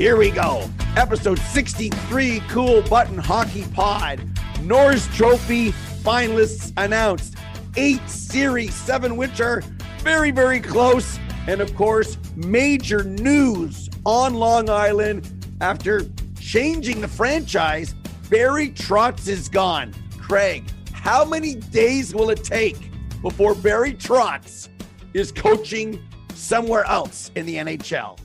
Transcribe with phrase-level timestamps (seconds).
[0.00, 0.66] Here we go.
[0.96, 4.18] Episode 63 Kool Button Hockey Pod.
[4.62, 7.34] Norris Trophy finalists announced.
[7.76, 9.62] Eight series, seven which are
[9.98, 11.18] very, very close.
[11.46, 16.00] And of course, major news on Long Island after
[16.40, 17.94] changing the franchise.
[18.30, 19.92] Barry Trotz is gone.
[20.18, 20.64] Craig,
[20.94, 24.70] how many days will it take before Barry Trotz
[25.12, 28.18] is coaching somewhere else in the NHL?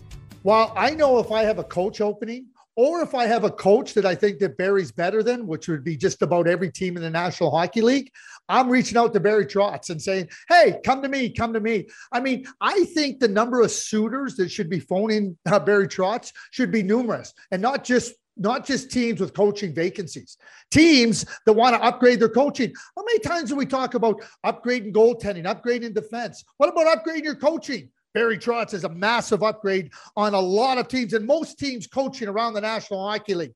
[0.46, 3.96] Well, I know if I have a coach opening or if I have a coach
[3.96, 7.02] that I think that Barry's better than, which would be just about every team in
[7.02, 8.12] the National Hockey League,
[8.48, 11.88] I'm reaching out to Barry Trotz and saying, "Hey, come to me, come to me."
[12.12, 16.32] I mean, I think the number of suitors that should be phoning uh, Barry Trotz
[16.52, 20.38] should be numerous, and not just not just teams with coaching vacancies,
[20.70, 22.72] teams that want to upgrade their coaching.
[22.96, 26.44] How many times do we talk about upgrading goaltending, upgrading defense?
[26.58, 27.90] What about upgrading your coaching?
[28.16, 32.30] Barry Trotz is a massive upgrade on a lot of teams and most teams coaching
[32.30, 33.54] around the National Hockey League.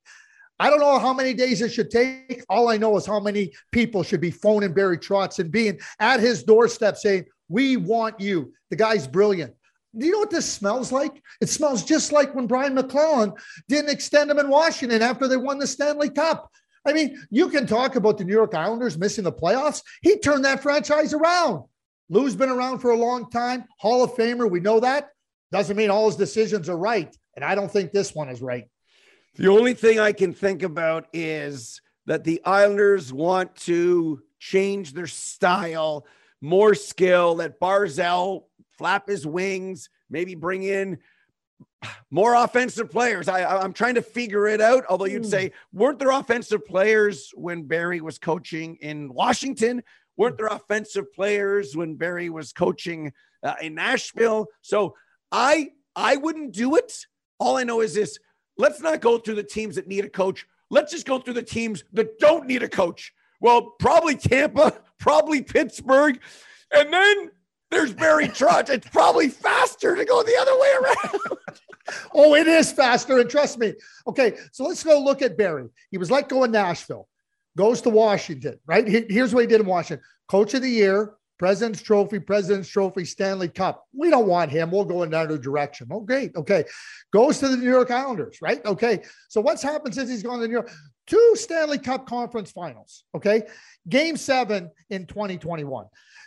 [0.59, 2.43] I don't know how many days it should take.
[2.49, 6.19] All I know is how many people should be phoning Barry Trotz and being at
[6.19, 8.53] his doorstep saying, We want you.
[8.69, 9.53] The guy's brilliant.
[9.97, 11.23] Do you know what this smells like?
[11.39, 13.31] It smells just like when Brian MacLellan
[13.69, 16.51] didn't extend him in Washington after they won the Stanley Cup.
[16.85, 19.83] I mean, you can talk about the New York Islanders missing the playoffs.
[20.01, 21.63] He turned that franchise around.
[22.09, 24.49] Lou's been around for a long time, Hall of Famer.
[24.49, 25.09] We know that.
[25.51, 27.15] Doesn't mean all his decisions are right.
[27.35, 28.65] And I don't think this one is right.
[29.35, 35.07] The only thing I can think about is that the Islanders want to change their
[35.07, 36.05] style,
[36.41, 38.45] more skill, let Barzal
[38.77, 40.97] flap his wings, maybe bring in
[42.09, 43.27] more offensive players.
[43.27, 44.85] I, am trying to figure it out.
[44.89, 45.29] Although you'd hmm.
[45.29, 49.83] say, weren't there offensive players when Barry was coaching in Washington?
[50.19, 54.47] Weren't there offensive players when Barry was coaching uh, in Nashville?
[54.61, 54.95] So
[55.31, 56.93] I I wouldn't do it.
[57.39, 58.19] All I know is this:
[58.57, 60.45] let's not go through the teams that need a coach.
[60.69, 63.13] Let's just go through the teams that don't need a coach.
[63.41, 66.19] Well, probably Tampa, probably Pittsburgh,
[66.71, 67.31] and then
[67.71, 68.69] there's Barry Trotz.
[68.69, 71.49] It's probably faster to go the other way around.
[72.13, 73.73] oh, it is faster, and trust me.
[74.05, 75.69] Okay, so let's go look at Barry.
[75.91, 77.07] He was let go in Nashville
[77.59, 78.87] goes to Washington, right?
[78.87, 83.47] Here's what he did in Washington Coach of the Year, President's Trophy, President's Trophy, Stanley
[83.47, 83.85] Cup.
[83.93, 84.71] We don't want him.
[84.71, 85.87] We'll go in another direction.
[85.89, 86.35] Oh, great.
[86.35, 86.65] Okay.
[87.13, 88.63] Goes to the New York Islanders, right?
[88.65, 89.03] Okay.
[89.29, 90.69] So what's happened since he's gone to New York?
[91.07, 93.05] Two Stanley Cup conference finals.
[93.15, 93.43] Okay.
[93.87, 95.85] Game seven in 2021.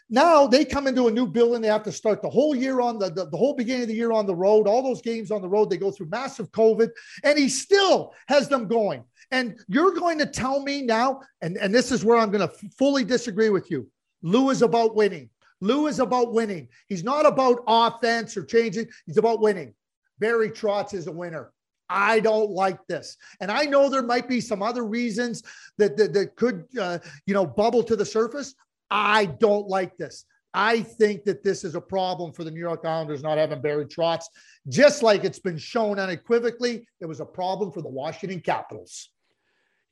[0.09, 1.61] Now they come into a new building.
[1.61, 3.95] They have to start the whole year on the, the, the whole beginning of the
[3.95, 4.67] year on the road.
[4.67, 6.89] All those games on the road, they go through massive COVID,
[7.22, 9.05] and he still has them going.
[9.31, 12.55] And you're going to tell me now, and, and this is where I'm going to
[12.78, 13.89] fully disagree with you.
[14.22, 15.28] Lou is about winning.
[15.60, 16.69] Lou is about winning.
[16.88, 18.88] He's not about offense or changing.
[19.06, 19.75] He's about winning.
[20.19, 21.53] Barry Trotz is a winner.
[21.88, 23.16] I don't like this.
[23.41, 25.43] And I know there might be some other reasons
[25.78, 28.55] that, that, that could, uh, you know, bubble to the surface.
[28.91, 30.25] I don't like this.
[30.54, 33.87] I think that this is a problem for the New York Islanders not having Barry
[33.87, 34.25] Trotz,
[34.69, 36.87] just like it's been shown unequivocally.
[37.00, 39.10] It was a problem for the Washington Capitals.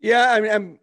[0.00, 0.78] Yeah, I mean, I'm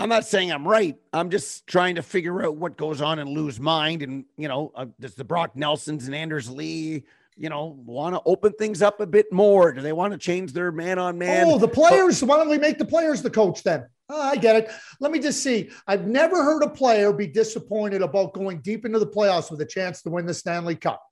[0.00, 0.96] I'm not saying I'm right.
[1.12, 4.72] I'm just trying to figure out what goes on in Lou's mind, and you know,
[4.74, 7.04] uh, does the Brock Nelsons and Anders Lee,
[7.36, 9.72] you know, want to open things up a bit more?
[9.72, 11.46] Do they want to change their man on man?
[11.46, 12.22] Oh, the players.
[12.24, 13.86] Why don't we make the players the coach then?
[14.08, 14.70] Oh, I get it.
[15.00, 15.70] Let me just see.
[15.86, 19.66] I've never heard a player be disappointed about going deep into the playoffs with a
[19.66, 21.02] chance to win the Stanley Cup.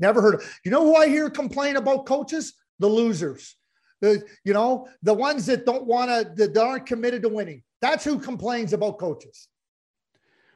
[0.00, 0.60] Never heard of.
[0.64, 2.54] You know who I hear complain about coaches?
[2.80, 3.56] The losers
[4.00, 7.62] the you know the ones that don't want to that aren't committed to winning.
[7.80, 9.48] That's who complains about coaches.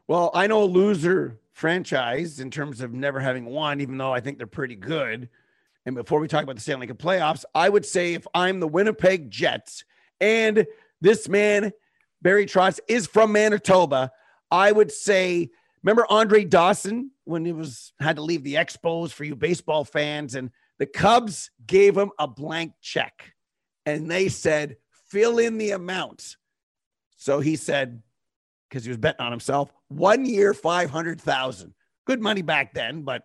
[0.08, 4.20] Well, I know a loser franchise in terms of never having won, even though I
[4.20, 5.28] think they're pretty good.
[5.86, 8.68] And before we talk about the Stanley Cup playoffs, I would say if I'm the
[8.68, 9.84] Winnipeg Jets
[10.20, 10.66] and
[11.00, 11.72] this man
[12.22, 14.12] Barry Trotz is from Manitoba,
[14.50, 15.50] I would say,
[15.82, 20.36] remember Andre Dawson when he was had to leave the Expos for you baseball fans,
[20.36, 23.34] and the Cubs gave him a blank check,
[23.84, 24.76] and they said
[25.08, 26.36] fill in the amount.
[27.22, 28.02] So he said,
[28.68, 31.72] because he was betting on himself, one year five hundred thousand,
[32.04, 33.22] good money back then, but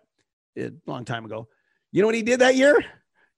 [0.56, 1.48] a long time ago.
[1.90, 2.80] You know what he did that year?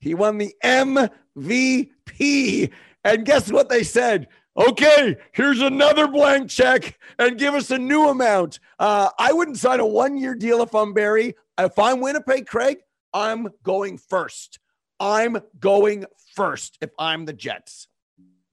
[0.00, 2.72] He won the MVP.
[3.04, 4.28] And guess what they said?
[4.54, 8.60] Okay, here's another blank check and give us a new amount.
[8.78, 11.36] Uh, I wouldn't sign a one year deal if I'm Barry.
[11.56, 12.80] If I'm Winnipeg, Craig,
[13.14, 14.58] I'm going first.
[14.98, 16.04] I'm going
[16.34, 17.88] first if I'm the Jets.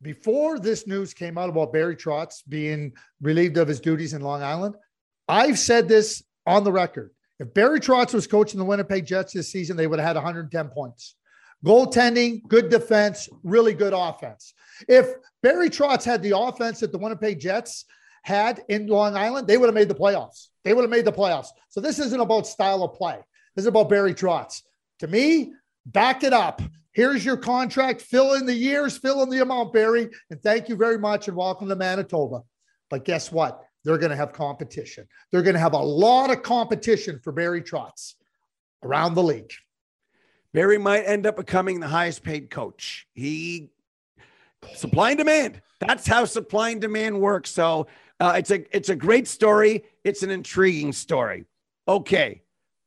[0.07, 4.41] Before this news came out about Barry Trotz being relieved of his duties in Long
[4.41, 4.75] Island,
[5.27, 7.11] I've said this on the record.
[7.39, 10.69] If Barry Trotz was coaching the Winnipeg Jets this season, they would have had 110
[10.69, 11.15] points.
[11.65, 14.53] Goaltending, good defense, really good offense.
[14.87, 15.07] If
[15.43, 17.83] Barry Trotz had the offense that the Winnipeg Jets
[18.23, 20.47] had in Long Island, they would have made the playoffs.
[20.63, 21.49] They would have made the playoffs.
[21.67, 23.17] So this isn't about style of play.
[23.55, 24.61] This is about Barry Trotz.
[24.99, 25.51] To me,
[25.85, 26.61] back it up.
[26.97, 28.01] Here's your contract.
[28.01, 30.09] Fill in the years, fill in the amount, Barry.
[30.31, 32.41] And thank you very much and welcome to Manitoba.
[32.89, 33.61] But guess what?
[33.83, 35.07] They're going to have competition.
[35.31, 38.15] They're going to have a lot of competition for Barry Trotz
[38.81, 39.53] around the league.
[40.55, 43.05] Barry might end up becoming the highest paid coach.
[43.13, 43.69] He
[44.73, 45.61] supply and demand.
[45.79, 47.51] That's how supply and demand works.
[47.51, 47.85] So
[48.19, 49.83] uh, it's a it's a great story.
[50.03, 51.45] It's an intriguing story.
[51.87, 52.41] Okay,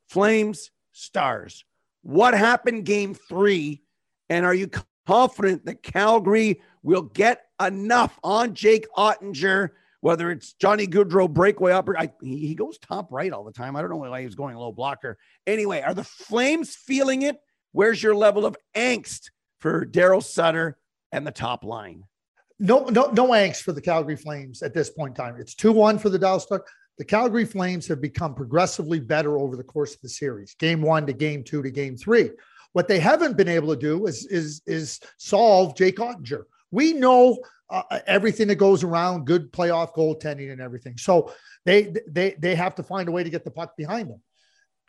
[0.08, 1.64] Flames Stars.
[2.02, 3.82] What happened game three?
[4.30, 4.70] And are you
[5.06, 9.70] confident that Calgary will get enough on Jake Oettinger?
[10.02, 13.76] Whether it's Johnny Gaudreau breakaway upper, I, he goes top right all the time.
[13.76, 15.18] I don't know why he was going low blocker.
[15.46, 17.38] Anyway, are the Flames feeling it?
[17.72, 20.78] Where's your level of angst for Daryl Sutter
[21.12, 22.04] and the top line?
[22.58, 25.36] No, no, no angst for the Calgary Flames at this point in time.
[25.38, 26.62] It's 2 1 for the Dallas Stars.
[26.96, 31.06] The Calgary Flames have become progressively better over the course of the series, game one
[31.06, 32.30] to game two to game three.
[32.72, 36.44] What they haven't been able to do is is is solve Jake Oettinger.
[36.70, 37.38] We know
[37.68, 40.96] uh, everything that goes around good playoff goaltending and everything.
[40.96, 41.32] So
[41.64, 44.20] they they they have to find a way to get the puck behind them.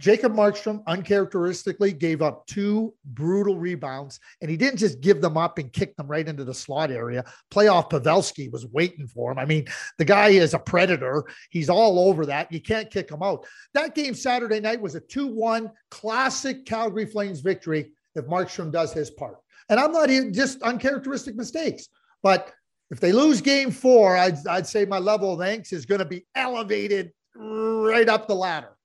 [0.01, 5.59] Jacob Markstrom uncharacteristically gave up two brutal rebounds, and he didn't just give them up
[5.59, 7.23] and kick them right into the slot area.
[7.51, 9.37] Playoff Pavelski was waiting for him.
[9.37, 9.67] I mean,
[9.99, 11.23] the guy is a predator.
[11.51, 12.51] He's all over that.
[12.51, 13.45] You can't kick him out.
[13.75, 18.91] That game Saturday night was a 2 1 classic Calgary Flames victory if Markstrom does
[18.93, 19.37] his part.
[19.69, 21.89] And I'm not even just uncharacteristic mistakes,
[22.23, 22.51] but
[22.89, 26.05] if they lose game four, I'd, I'd say my level of angst is going to
[26.05, 28.75] be elevated right up the ladder.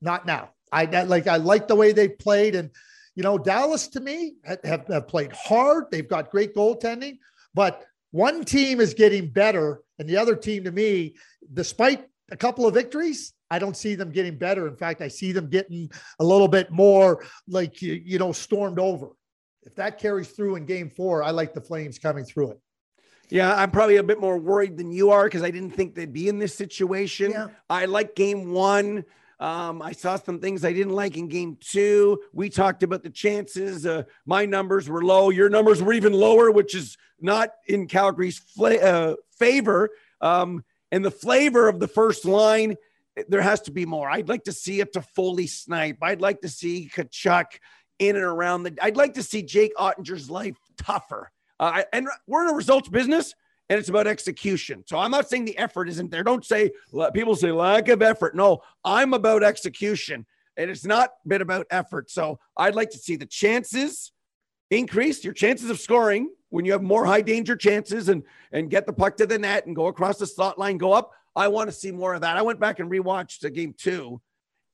[0.00, 0.50] Not now.
[0.70, 2.70] I like I like the way they played, and
[3.14, 5.86] you know Dallas to me have, have played hard.
[5.90, 7.18] They've got great goaltending,
[7.54, 11.16] but one team is getting better, and the other team to me,
[11.52, 14.68] despite a couple of victories, I don't see them getting better.
[14.68, 18.78] In fact, I see them getting a little bit more like you, you know stormed
[18.78, 19.08] over.
[19.62, 22.60] If that carries through in Game Four, I like the Flames coming through it.
[23.30, 26.12] Yeah, I'm probably a bit more worried than you are because I didn't think they'd
[26.12, 27.32] be in this situation.
[27.32, 27.48] Yeah.
[27.68, 29.04] I like game one.
[29.40, 32.20] Um, I saw some things I didn't like in game two.
[32.32, 33.86] We talked about the chances.
[33.86, 35.30] Uh, my numbers were low.
[35.30, 39.90] Your numbers were even lower, which is not in Calgary's fla- uh, favor.
[40.20, 42.76] Um, and the flavor of the first line,
[43.28, 44.10] there has to be more.
[44.10, 45.98] I'd like to see it Toffoli snipe.
[46.02, 47.46] I'd like to see Tkachuk
[47.98, 48.76] in and around the.
[48.82, 51.30] I'd like to see Jake Oettinger's life tougher.
[51.60, 53.34] Uh, and we're in a results business
[53.68, 54.82] and it's about execution.
[54.86, 56.22] So I'm not saying the effort isn't there.
[56.22, 56.70] Don't say
[57.12, 58.34] people say lack of effort.
[58.34, 62.10] No, I'm about execution, and it's not been about effort.
[62.10, 64.12] So I'd like to see the chances
[64.70, 68.22] increase, your chances of scoring when you have more high danger chances and
[68.52, 71.12] and get the puck to the net and go across the slot line, go up.
[71.36, 72.36] I want to see more of that.
[72.36, 74.20] I went back and rewatched the game two,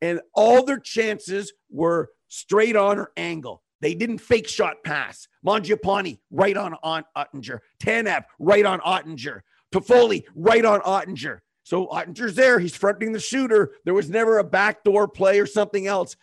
[0.00, 3.62] and all their chances were straight on or angle.
[3.84, 5.28] They didn't fake shot pass.
[5.46, 7.58] Mangiapane right on, on Oettinger.
[7.78, 9.40] Tanev right on Oettinger.
[9.74, 11.40] Toffoli right on Oettinger.
[11.64, 12.58] So Oettinger's there.
[12.58, 13.72] He's fronting the shooter.
[13.84, 16.16] There was never a backdoor play or something else.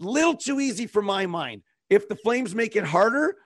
[0.00, 1.64] Little too easy for my mind.
[1.90, 3.36] If the Flames make it harder,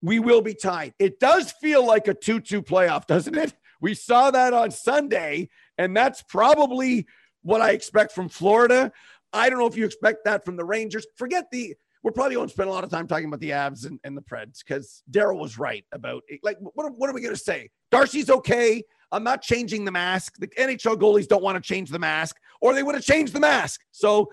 [0.00, 0.94] we will be tied.
[0.98, 3.52] It does feel like a 2 2 playoff, doesn't it?
[3.82, 7.06] We saw that on Sunday, and that's probably
[7.42, 8.92] what I expect from Florida.
[9.30, 11.06] I don't know if you expect that from the Rangers.
[11.18, 13.86] Forget the we're probably going to spend a lot of time talking about the Avs
[13.86, 16.40] and, and the Preds because Daryl was right about it.
[16.42, 17.70] like what, what are we going to say?
[17.90, 18.82] Darcy's okay.
[19.12, 20.34] I'm not changing the mask.
[20.38, 23.40] The NHL goalies don't want to change the mask, or they would have changed the
[23.40, 23.80] mask.
[23.90, 24.30] So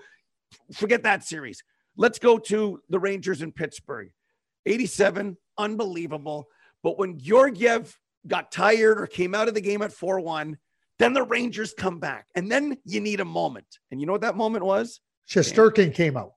[0.72, 1.62] forget that series.
[1.96, 4.10] Let's go to the Rangers in Pittsburgh.
[4.66, 6.48] 87, unbelievable.
[6.82, 10.56] But when Georgiev got tired or came out of the game at 4 1.
[10.98, 12.26] Then the Rangers come back.
[12.34, 13.66] And then you need a moment.
[13.90, 15.00] And you know what that moment was?
[15.30, 16.32] Shesterkin came out.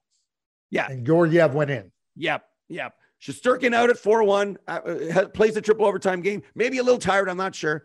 [0.72, 0.88] Yeah.
[0.90, 1.92] And Georgiev went in.
[2.16, 2.44] Yep.
[2.68, 2.94] Yep.
[3.20, 6.42] Shesterkin out at 4 1, uh, uh plays the triple overtime game.
[6.56, 7.28] Maybe a little tired.
[7.28, 7.84] I'm not sure.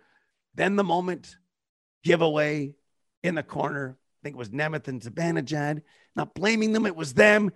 [0.56, 1.38] Then the moment,
[2.03, 2.74] giveaway
[3.22, 3.98] in the corner.
[4.00, 5.84] I think it was Nemeth and Zibanejad.
[6.15, 6.88] Not blaming them.
[6.88, 7.51] It was them.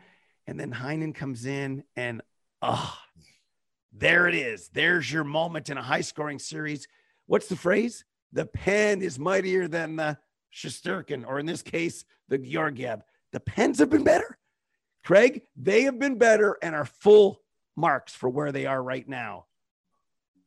[0.46, 2.22] And then Heinen comes in and,
[2.62, 3.22] ah, oh,
[3.94, 4.70] there it is.
[4.70, 6.88] There's your moment in a high scoring series.
[7.26, 8.06] What's the phrase?
[8.34, 10.18] The pen is mightier than the
[10.54, 13.02] Shesterkin, or in this case, the Georgiev.
[13.32, 14.38] The pens have been better.
[15.04, 17.42] Craig, they have been better and are full
[17.76, 19.46] marks for where they are right now.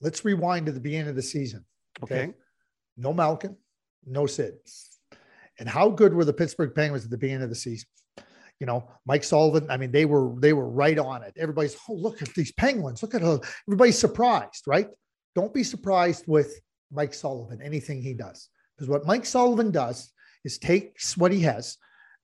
[0.01, 1.65] Let's rewind to the beginning of the season.
[2.03, 2.25] Okay.
[2.25, 2.35] okay.
[2.97, 3.57] No Malkin,
[4.07, 4.55] no Sid.
[5.59, 7.89] And how good were the Pittsburgh Penguins at the beginning of the season?
[8.61, 9.71] You know, Mike Sullivan.
[9.71, 11.35] I mean, they were they were right on it.
[11.37, 13.03] Everybody's oh look at these Penguins.
[13.03, 14.89] Look at how everybody's surprised, right?
[15.35, 16.61] Don't be surprised with
[16.93, 18.49] Mike Sullivan, anything he does.
[18.77, 20.13] Because what Mike Sullivan does
[20.45, 21.79] is takes what he has,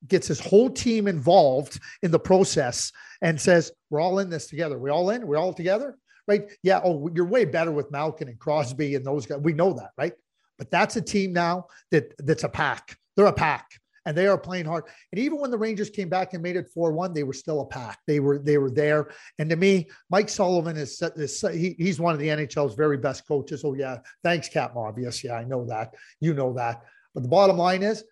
[0.07, 2.91] gets his whole team involved in the process
[3.21, 4.77] and says, We're all in this together.
[4.77, 5.97] We all in, we're all together.
[6.27, 6.49] Right.
[6.63, 6.81] Yeah.
[6.83, 9.39] Oh, you're way better with Malkin and Crosby and those guys.
[9.41, 10.13] We know that, right?
[10.57, 12.95] But that's a team now that that's a pack.
[13.15, 13.67] They're a pack
[14.05, 14.85] and they are playing hard.
[15.11, 17.65] And even when the Rangers came back and made it 4-1, they were still a
[17.65, 17.99] pack.
[18.07, 19.09] They were they were there.
[19.39, 23.27] And to me, Mike Sullivan is, is he, he's one of the NHL's very best
[23.27, 23.63] coaches.
[23.63, 25.23] Oh yeah, thanks, Cap Obvious.
[25.23, 25.93] Yeah, I know that.
[26.19, 26.81] You know that.
[27.13, 28.03] But the bottom line is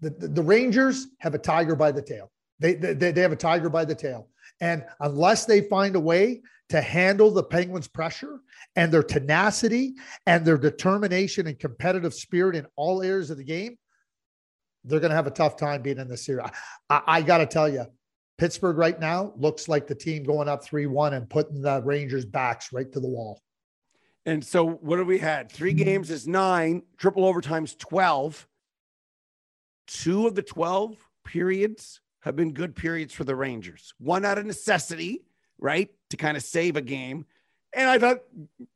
[0.00, 2.30] the, the, the Rangers have a tiger by the tail.
[2.60, 4.28] They, they, they have a tiger by the tail.
[4.60, 8.40] And unless they find a way to handle the Penguins' pressure
[8.76, 9.94] and their tenacity
[10.26, 13.78] and their determination and competitive spirit in all areas of the game,
[14.84, 16.46] they're going to have a tough time being in the series.
[16.90, 17.86] I, I got to tell you,
[18.38, 22.24] Pittsburgh right now looks like the team going up 3 1 and putting the Rangers'
[22.24, 23.42] backs right to the wall.
[24.26, 25.50] And so, what have we had?
[25.50, 25.84] Three mm-hmm.
[25.84, 28.46] games is nine, triple overtime's 12.
[29.88, 33.92] Two of the 12 periods have been good periods for the Rangers.
[33.98, 35.24] One out of necessity,
[35.58, 35.90] right?
[36.10, 37.26] To kind of save a game.
[37.72, 38.18] And I thought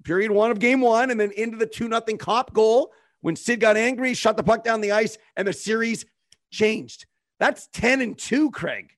[0.02, 3.60] period one of game one, and then into the two nothing cop goal when Sid
[3.60, 6.04] got angry, shot the puck down the ice, and the series
[6.50, 7.06] changed.
[7.38, 8.90] That's 10 and 2, Craig.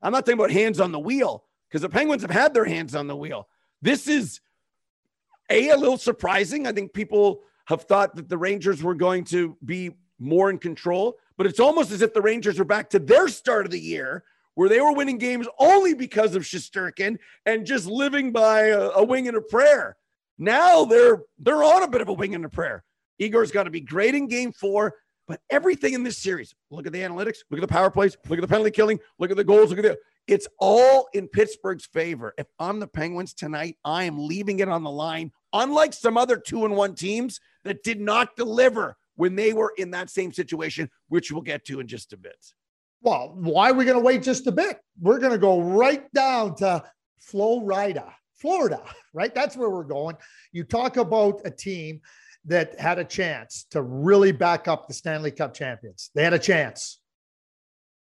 [0.00, 2.94] I'm not talking about hands on the wheel because the Penguins have had their hands
[2.94, 3.48] on the wheel.
[3.80, 4.40] This is
[5.50, 6.66] a a little surprising.
[6.66, 11.16] I think people have thought that the Rangers were going to be more in control,
[11.42, 14.22] but it's almost as if the Rangers are back to their start of the year
[14.54, 19.04] where they were winning games only because of Shesterkin and just living by a, a
[19.04, 19.96] wing and a prayer.
[20.38, 22.84] Now they're they're on a bit of a wing and a prayer.
[23.18, 24.94] Igor's got to be great in game four,
[25.26, 28.38] but everything in this series, look at the analytics, look at the power plays, look
[28.38, 31.86] at the penalty killing, look at the goals, look at the it's all in Pittsburgh's
[31.86, 32.34] favor.
[32.38, 36.36] If I'm the Penguins tonight, I am leaving it on the line, unlike some other
[36.36, 40.90] two and one teams that did not deliver when they were in that same situation,
[41.06, 42.44] which we'll get to in just a bit.
[43.02, 44.80] Well, why are we going to wait just a bit?
[45.00, 46.82] We're going to go right down to
[47.20, 48.82] Florida, Florida,
[49.14, 49.32] right?
[49.32, 50.16] That's where we're going.
[50.50, 52.00] You talk about a team
[52.46, 56.10] that had a chance to really back up the Stanley Cup champions.
[56.16, 56.98] They had a chance.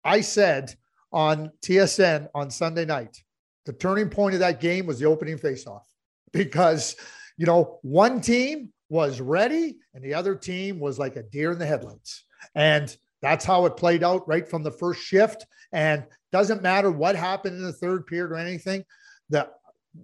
[0.06, 0.74] I said
[1.12, 3.22] on TSN on Sunday night,
[3.66, 5.84] the turning point of that game was the opening faceoff
[6.32, 6.96] because,
[7.36, 11.58] you know, one team was ready and the other team was like a deer in
[11.58, 12.26] the headlights.
[12.54, 15.48] And that's how it played out right from the first shift.
[15.72, 18.86] And doesn't matter what happened in the third period or anything.
[19.32, 19.50] The,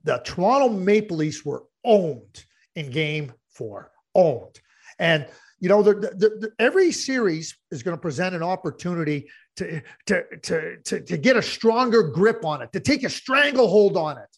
[0.05, 4.59] the Toronto Maple Leafs were owned in game four owned.
[4.97, 5.27] And
[5.59, 10.23] you know, the, the, the, every series is going to present an opportunity to, to,
[10.41, 14.37] to, to, to get a stronger grip on it, to take a stranglehold on it.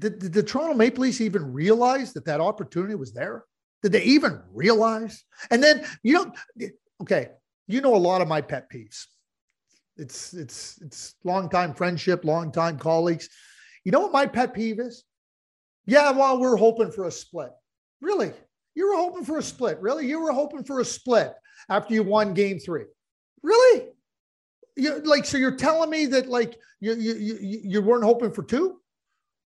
[0.00, 3.44] Did, did the Toronto Maple Leafs even realize that that opportunity was there?
[3.82, 5.24] Did they even realize?
[5.50, 6.32] And then, you know,
[7.02, 7.28] okay,
[7.66, 9.06] you know a lot of my pet peeves.
[9.96, 13.28] It's it's it's long time friendship, long time colleagues.
[13.84, 15.04] You know what my pet peeve is?
[15.86, 17.50] Yeah, well, we're hoping for a split.
[18.00, 18.32] Really?
[18.74, 19.78] You were hoping for a split.
[19.80, 20.06] Really?
[20.06, 21.34] You were hoping for a split
[21.68, 22.84] after you won game three.
[23.42, 23.88] Really?
[24.76, 28.42] You like so you're telling me that like you you you, you weren't hoping for
[28.42, 28.79] two?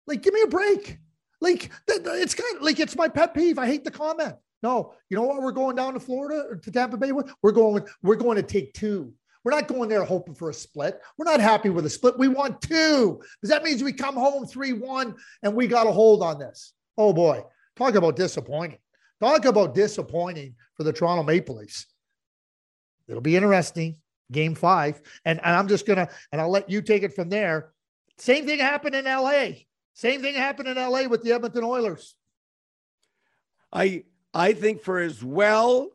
[0.08, 1.00] Like give me a break.
[1.42, 3.60] Like it's kind of like it's my pet peeve.
[3.60, 4.36] I hate the comment.
[4.62, 5.42] No, you know what?
[5.42, 7.12] We're going down to Florida or to Tampa Bay.
[7.12, 7.86] We're going.
[8.02, 9.14] We're going to take two.
[9.44, 11.02] We're not going there hoping for a split.
[11.18, 12.18] We're not happy with a split.
[12.18, 15.92] We want two because that means we come home three one and we got a
[15.92, 16.72] hold on this.
[16.98, 17.44] Oh boy,
[17.76, 18.80] Talk about disappointing.
[19.20, 21.88] Talk about disappointing for the Toronto Maple Leafs.
[23.08, 23.98] It'll be interesting.
[24.32, 25.02] Game five.
[25.26, 27.72] And, and I'm just going to, and I'll let you take it from there.
[28.18, 29.50] Same thing happened in LA.
[29.94, 32.16] Same thing happened in LA with the Edmonton Oilers.
[33.72, 35.90] I I think for as well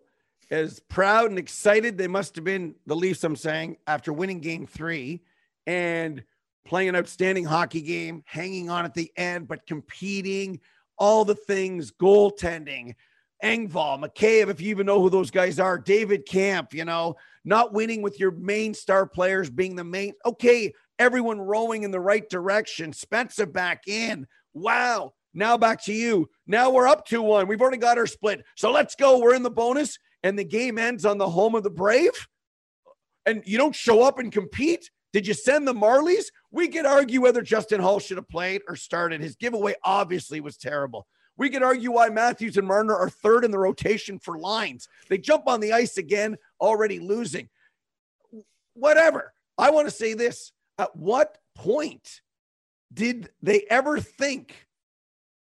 [0.51, 3.25] as proud and excited they must have been the Leafs.
[3.25, 5.23] I'm saying after winning Game Three
[5.67, 6.23] and
[6.65, 10.61] playing an outstanding hockey game, hanging on at the end, but competing,
[10.99, 12.95] all the things, goaltending,
[13.43, 17.73] Engvall, Mikheyev, if you even know who those guys are, David Kampf, you know, not
[17.73, 20.15] winning with your main star players being the main.
[20.27, 22.93] Okay, everyone rowing in the right direction.
[22.93, 24.27] Spencer back in.
[24.55, 25.15] Wow.
[25.35, 26.29] Now back to you.
[26.47, 27.47] Now we're up 2 1.
[27.47, 28.45] We've already got our split.
[28.57, 29.21] So let's go.
[29.21, 32.27] We're in the bonus, and the game ends on the home of the Brave.
[33.25, 34.91] And you don't show up and compete.
[35.13, 36.25] Did you send the Marlies?
[36.51, 39.21] We could argue whether Justin Holl should have played or started.
[39.21, 41.07] His giveaway obviously was terrible.
[41.39, 44.89] We could argue why Matthews and Marner are third in the rotation for lines.
[45.09, 47.49] They jump on the ice again, already losing.
[48.75, 49.33] Whatever.
[49.57, 50.53] I want to say this.
[50.79, 52.21] At what point
[52.93, 54.67] did they ever think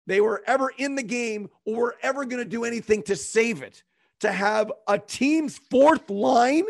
[0.06, 3.62] they were ever in the game or were ever going to do anything to save
[3.62, 3.82] it?
[4.20, 6.64] To have a team's fourth line?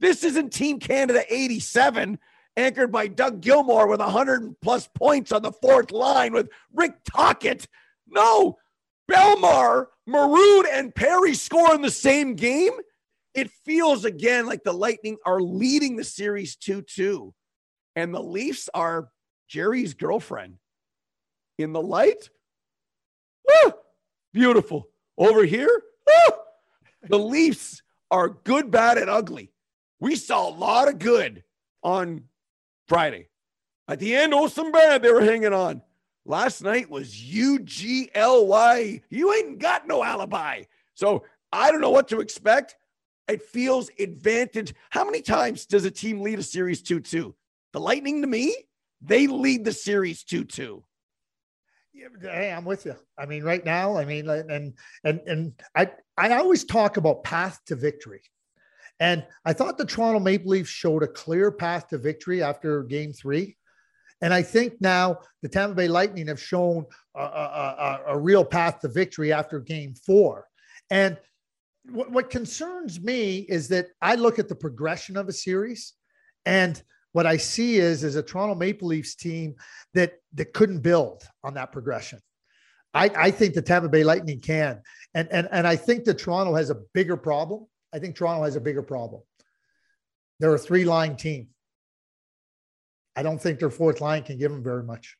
[0.00, 2.18] This isn't Team Canada 87
[2.56, 7.66] anchored by Doug Gilmour with 100 plus points on the fourth line with Rick Tocchet.
[8.08, 8.56] No,
[9.10, 12.72] Bellemare, Maroon, and Perry score in the same game.
[13.34, 17.34] It feels again like the Lightning are leading the series 2 2,
[17.94, 19.08] and the Leafs are
[19.48, 20.54] Jerry's girlfriend.
[21.58, 22.28] In the light,
[23.50, 23.72] ah,
[24.32, 24.88] beautiful.
[25.18, 26.32] Over here, ah,
[27.08, 29.52] the Leafs are good, bad, and ugly.
[30.00, 31.42] We saw a lot of good
[31.82, 32.24] on
[32.88, 33.28] Friday.
[33.88, 35.82] At the end, oh, some bad they were hanging on.
[36.26, 39.00] Last night was U G L Y.
[39.10, 40.64] You ain't got no alibi.
[40.94, 42.74] So I don't know what to expect.
[43.28, 44.74] It feels advantage.
[44.90, 47.34] How many times does a team lead a series 2 2?
[47.72, 48.56] The Lightning to me,
[49.00, 50.84] they lead the series 2 2.
[51.96, 52.96] Uh, hey, I'm with you.
[53.16, 57.60] I mean, right now, I mean, and and and I I always talk about path
[57.66, 58.22] to victory.
[58.98, 63.12] And I thought the Toronto Maple Leafs showed a clear path to victory after game
[63.12, 63.56] three.
[64.22, 68.80] And I think now the Tampa Bay Lightning have shown a, a, a, real path
[68.80, 70.46] to victory after game four.
[70.90, 71.18] And
[71.90, 75.92] what, what concerns me is that I look at the progression of a series
[76.46, 79.56] and what I see is, is a Toronto Maple Leafs team
[79.94, 82.20] that, that couldn't build on that progression.
[82.92, 84.82] I, I think the Tampa Bay Lightning can.
[85.14, 87.66] And, and, and I think that Toronto has a bigger problem.
[87.92, 89.22] I think Toronto has a bigger problem.
[90.40, 91.48] They're a three line team.
[93.16, 95.16] I don't think their fourth line can give them very much.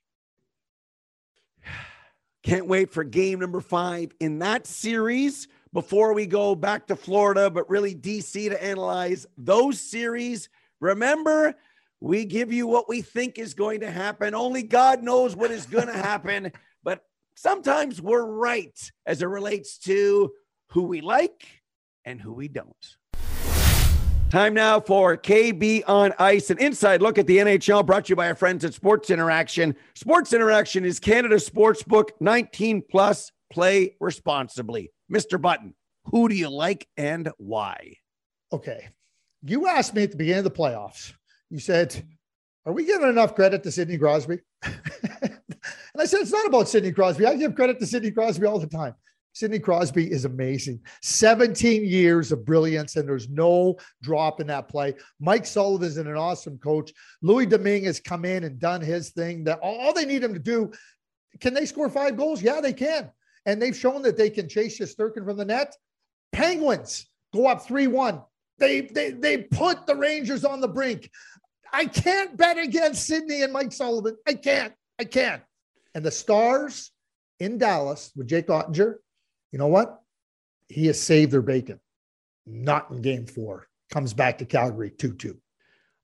[2.43, 7.51] Can't wait for game number five in that series before we go back to Florida,
[7.51, 10.49] but really DC to analyze those series.
[10.81, 11.55] Remember,
[12.01, 14.35] we give you what we think is going to happen.
[14.35, 16.53] Only God knows what is going to happen,
[16.85, 17.03] but
[17.35, 20.33] sometimes we're right as it relates to
[20.69, 21.47] who we like
[22.05, 22.97] and who we don't.
[24.31, 28.17] Time now for KB on Ice, an inside look at the NHL brought to you
[28.17, 29.77] by our friends at Sports Interaction.
[29.95, 33.31] Sports Interaction is Canada's sports book, 19 plus.
[33.53, 34.91] Play responsibly.
[35.11, 35.41] Mr.
[35.41, 37.95] Button, who do you like and why?
[38.53, 38.89] Okay.
[39.43, 41.13] You asked me at the beginning of the playoffs,
[41.49, 42.03] you said,
[42.67, 44.41] Are we giving enough credit to Sidney Crosby?
[44.65, 44.75] and
[45.97, 47.27] I said, It's not about Sidney Crosby.
[47.27, 48.97] I give credit to Sidney Crosby all the time.
[49.37, 50.81] Sidney Crosby is amazing.
[51.03, 54.95] 17 years of brilliance, and there's no drop in that play.
[55.21, 56.91] Mike Sullivan is an awesome coach.
[57.21, 59.45] Louis Domingue has come in and done his thing.
[59.45, 60.73] That all they need him to do.
[61.39, 62.41] Can they score five goals?
[62.41, 63.11] Yeah, they can.
[63.45, 65.77] And they've shown that they can chase Shesterkin from the net.
[66.33, 68.23] Penguins go up 3 1.
[68.57, 71.11] They, they, they put the Rangers on the brink.
[71.75, 74.17] I can't bet against Sidney and Mike Sullivan.
[74.27, 74.73] I can't.
[74.99, 75.43] I can't.
[75.95, 76.91] And the Stars
[77.39, 78.95] in Dallas with Jake Oettinger
[79.53, 80.03] you know what?
[80.69, 81.81] He has saved their bacon.
[82.47, 83.69] Not in game four.
[83.91, 85.37] Comes back to Calgary 2 2.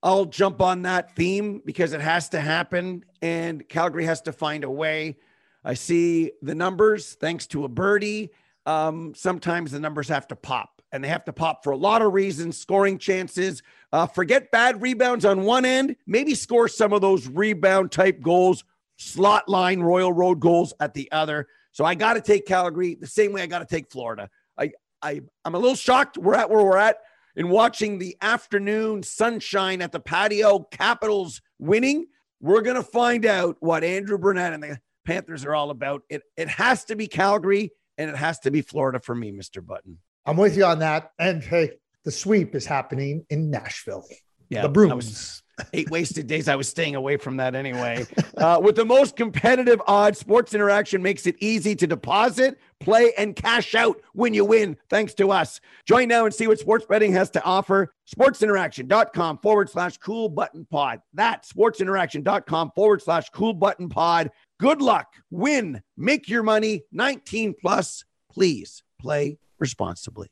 [0.03, 4.65] I'll jump on that theme because it has to happen and Calgary has to find
[4.65, 5.17] a way.
[5.65, 8.31] I see the numbers thanks to a birdie.
[8.67, 12.03] Um, sometimes the numbers have to pop and they have to pop for a lot
[12.03, 13.63] of reasons scoring chances.
[13.93, 18.65] Uh, forget bad rebounds on one end, maybe score some of those rebound type goals,
[18.97, 21.47] slot line, Royal Road goals at the other.
[21.73, 24.29] So I got to take Calgary the same way I got to take Florida.
[24.59, 26.99] I, I, I'm a little shocked we're at where we're at
[27.35, 32.07] in watching the afternoon sunshine at the patio, Capitals winning.
[32.41, 36.03] We're going to find out what Andrew Brunette and the Panthers are all about.
[36.09, 39.65] It, it has to be Calgary and it has to be Florida for me, Mr.
[39.65, 39.99] Button.
[40.27, 41.13] I'm with you on that.
[41.19, 41.73] And hey,
[42.05, 44.07] the sweep is happening in Nashville.
[44.49, 45.42] Yeah, the Bruins.
[45.73, 46.49] Eight wasted days.
[46.49, 48.07] I was staying away from that anyway.
[48.37, 53.37] Uh, with the most competitive odds, Sports Interaction makes it easy to deposit, play, and
[53.37, 55.61] cash out when you win, thanks to us.
[55.87, 57.95] Join now and see what sports betting has to offer.
[58.15, 61.01] SportsInteraction.com forward slash cool button pod.
[61.15, 64.31] That's sportsinteraction.com forward slash cool button pod.
[64.59, 68.05] Good luck, win, make your money 19 plus.
[68.31, 70.29] Please play responsibly.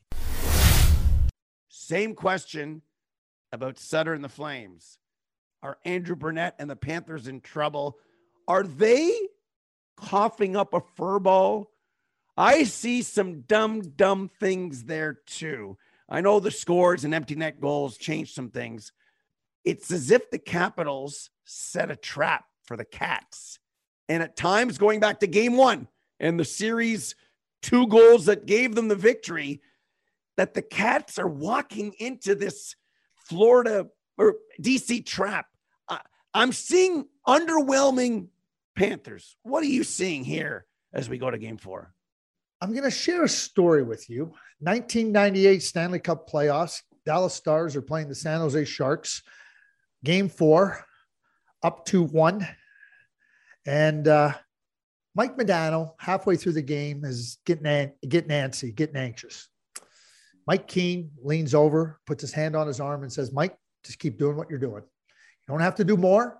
[1.69, 2.81] Same question
[3.51, 4.97] about Sutter and the Flames.
[5.63, 7.97] Are Andrew Brunette and the Panthers in trouble?
[8.47, 9.15] Are they
[9.95, 11.71] coughing up a fur ball?
[12.35, 15.77] I see some dumb, dumb things there too.
[16.09, 18.91] I know the scores and empty net goals changed some things.
[19.63, 23.59] It's as if the Capitals set a trap for the Cats.
[24.09, 25.87] And at times, going back to game one
[26.19, 27.15] and the series,
[27.61, 29.61] two goals that gave them the victory,
[30.35, 32.75] that the Cats are walking into this
[33.15, 35.45] Florida or DC trap.
[36.33, 38.27] I'm seeing underwhelming
[38.75, 39.35] Panthers.
[39.43, 41.93] What are you seeing here as we go to game four?
[42.61, 44.25] I'm going to share a story with you.
[44.59, 46.81] 1998 Stanley Cup playoffs.
[47.05, 49.23] Dallas Stars are playing the San Jose Sharks.
[50.03, 50.85] Game four,
[51.63, 52.47] up to one.
[53.65, 54.33] And uh,
[55.15, 59.47] Mike Modano, halfway through the game, is getting, an- getting antsy, getting anxious.
[60.47, 64.17] Mike Keane leans over, puts his hand on his arm, and says, Mike, just keep
[64.17, 64.83] doing what you're doing.
[65.51, 66.39] Don't have to do more,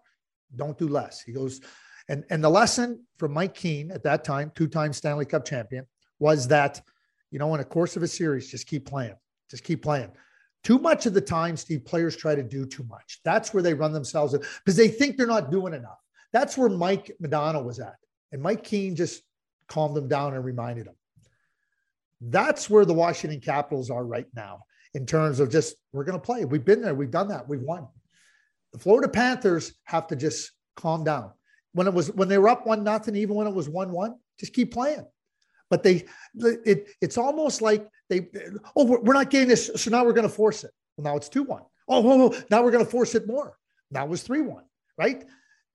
[0.56, 1.22] don't do less.
[1.22, 1.60] He goes,
[2.08, 5.86] and, and the lesson from Mike Keane at that time, two time Stanley Cup champion,
[6.20, 6.82] was that,
[7.30, 9.16] you know, in a course of a series, just keep playing,
[9.50, 10.10] just keep playing.
[10.64, 13.20] Too much of the time, Steve, players try to do too much.
[13.26, 16.00] That's where they run themselves because they think they're not doing enough.
[16.32, 17.98] That's where Mike Modano was at.
[18.32, 19.24] And Mike Keane just
[19.68, 20.96] calmed them down and reminded them.
[22.22, 24.62] That's where the Washington Capitals are right now
[24.94, 26.46] in terms of just, we're going to play.
[26.46, 26.96] We've been there.
[26.96, 27.50] We've done that.
[27.50, 27.90] We've won.
[28.74, 31.32] The Florida Panthers have to just calm down.
[31.74, 34.16] When it was, when they were up one nothing, even when it was one one,
[34.40, 35.06] just keep playing.
[35.70, 36.06] But they,
[36.36, 38.28] it, it's almost like they,
[38.76, 39.72] oh, we're not getting this.
[39.76, 40.72] So now we're going to force it.
[40.98, 41.62] Well, now it's 2 1.
[41.88, 43.58] Oh, oh, oh, now we're going to force it more.
[43.90, 44.64] Now it was 3 1,
[44.98, 45.26] right?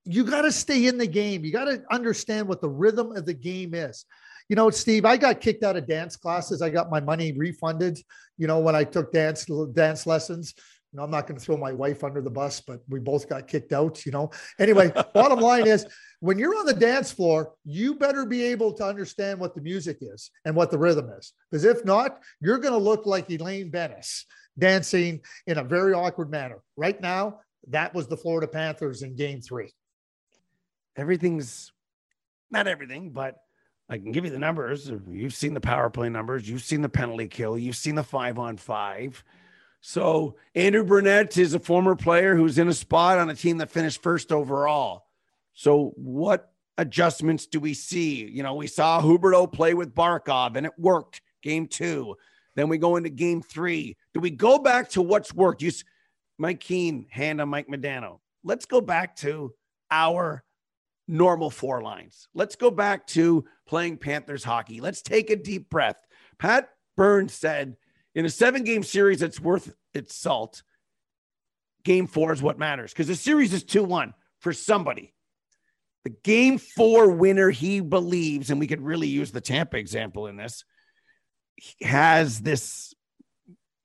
[0.05, 1.43] You got to stay in the game.
[1.43, 4.05] You got to understand what the rhythm of the game is.
[4.49, 6.61] You know, Steve, I got kicked out of dance classes.
[6.61, 7.99] I got my money refunded,
[8.37, 10.53] you know, when I took dance dance lessons.
[10.97, 13.47] Know, I'm not going to throw my wife under the bus, but we both got
[13.47, 14.31] kicked out, you know.
[14.57, 15.85] Anyway, bottom line is
[16.21, 19.99] when you're on the dance floor, you better be able to understand what the music
[20.01, 21.33] is and what the rhythm is.
[21.51, 24.25] Because if not, you're going to look like Elaine Benes
[24.57, 26.63] dancing in a very awkward manner.
[26.75, 29.71] Right now, that was the Florida Panthers in game three.
[30.95, 31.71] Everything's
[32.49, 33.35] not everything, but
[33.87, 34.91] I can give you the numbers.
[35.07, 38.39] You've seen the power play numbers, you've seen the penalty kill, you've seen the five
[38.39, 39.23] on five.
[39.81, 43.71] So Andrew Brunette is a former player who's in a spot on a team that
[43.71, 45.05] finished first overall.
[45.53, 48.25] So what adjustments do we see?
[48.25, 52.15] You know, we saw Huberdeau play with Barkov and it worked game two.
[52.55, 53.95] Then we go into game three.
[54.13, 55.61] Do we go back to what's worked?
[55.61, 55.71] You,
[56.37, 58.19] Mike Keane, hand on Mike Modano.
[58.43, 59.53] Let's go back to
[59.91, 60.43] our
[61.07, 62.27] normal four lines.
[62.33, 64.81] Let's go back to playing Panthers hockey.
[64.81, 66.05] Let's take a deep breath.
[66.37, 67.77] Pat Burns said
[68.17, 70.63] in a seven game series that's worth its salt,
[71.83, 75.13] game four is what matters because the series is 2 1 for somebody.
[76.03, 80.35] The game four winner, he believes, and we could really use the Tampa example in
[80.35, 80.65] this,
[81.79, 82.95] has this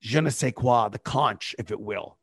[0.01, 2.16] je ne sais quoi, the conch, if it will,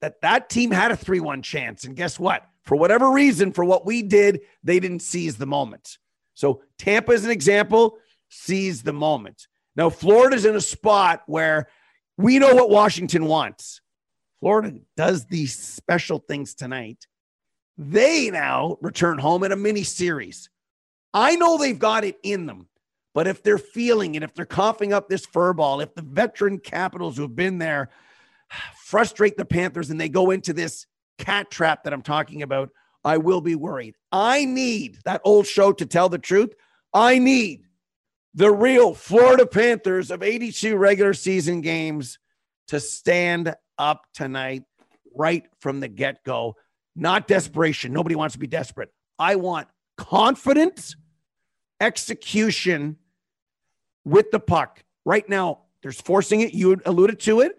[0.00, 1.84] that that team had a 3 1 chance.
[1.84, 2.46] And guess what?
[2.62, 5.98] For whatever reason, for what we did, they didn't seize the moment.
[6.32, 7.98] So Tampa is an example,
[8.30, 9.48] seize the moment.
[9.76, 11.68] Now, Florida's in a spot where
[12.16, 13.80] we know what Washington wants.
[14.40, 17.06] Florida does these special things tonight.
[17.78, 20.50] They now return home in a mini series.
[21.14, 22.68] I know they've got it in them,
[23.14, 26.58] but if they're feeling it, if they're coughing up this fur ball, if the veteran
[26.58, 27.90] capitals who have been there
[28.84, 30.86] frustrate the Panthers and they go into this
[31.18, 32.70] cat trap that I'm talking about,
[33.04, 33.96] I will be worried.
[34.10, 36.54] I need that old show to tell the truth.
[36.92, 37.64] I need
[38.34, 42.18] the real Florida Panthers of 82 regular season games
[42.68, 44.62] to stand up tonight
[45.14, 46.56] right from the get go.
[46.96, 47.92] Not desperation.
[47.92, 48.90] Nobody wants to be desperate.
[49.18, 50.96] I want confidence,
[51.80, 52.96] execution
[54.04, 54.82] with the puck.
[55.04, 56.54] Right now, there's forcing it.
[56.54, 57.58] You alluded to it,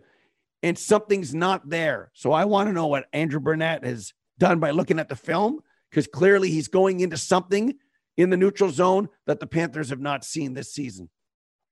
[0.62, 2.12] and something's not there.
[2.14, 5.60] So I want to know what Andrew Brunette has done by looking at the film
[5.90, 7.76] because clearly he's going into something
[8.18, 11.10] in the neutral zone that the Panthers have not seen this season?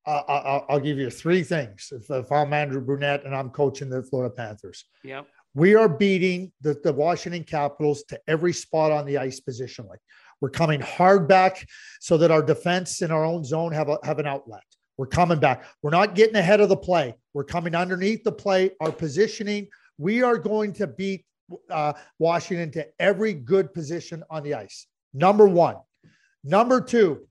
[0.05, 1.91] Uh, I'll, I'll, give you three things.
[1.91, 5.27] If, if, I'm Andrew Brunette and I'm coaching the Florida Panthers, yep.
[5.53, 9.97] We are beating the, the Washington Capitals to every spot on the ice positionally.
[10.39, 11.67] We're coming hard back
[11.99, 14.63] so that our defense in our own zone have, a, have an outlet.
[14.97, 15.65] We're coming back.
[15.81, 17.15] We're not getting ahead of the play.
[17.33, 18.71] We're coming underneath the play.
[18.79, 21.25] Our positioning, we are going to beat
[21.69, 24.87] uh, Washington to every good position on the ice.
[25.13, 25.75] Number one.
[26.43, 27.27] Number two,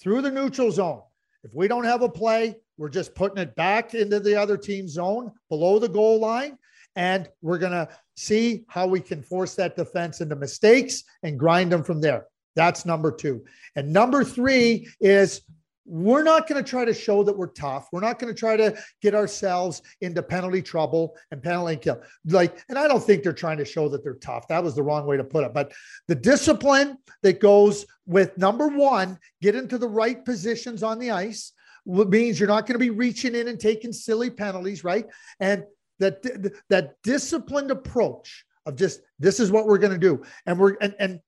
[0.00, 1.02] through the neutral zone.
[1.44, 4.92] If we don't have a play, we're just putting it back into the other team's
[4.92, 6.58] zone below the goal line.
[6.94, 11.70] And we're going to see how we can force that defense into mistakes and grind
[11.70, 12.26] them from there.
[12.54, 13.44] That's number two.
[13.76, 15.42] And number three is
[15.86, 17.88] we're not going to try to show that we're tough.
[17.92, 22.02] We're not going to try to get ourselves into penalty trouble and penalty kill.
[22.26, 24.48] Like, and I don't think they're trying to show that they're tough.
[24.48, 25.54] That was the wrong way to put it.
[25.54, 25.72] But
[26.08, 31.52] the discipline that goes with number one, get into the right positions on the ice,
[31.86, 35.06] means you're not going to be reaching in and taking silly penalties, right?
[35.38, 35.64] And
[35.98, 36.22] that
[36.68, 40.94] that disciplined approach of just this is what we're going to do, and we're and
[40.98, 41.20] and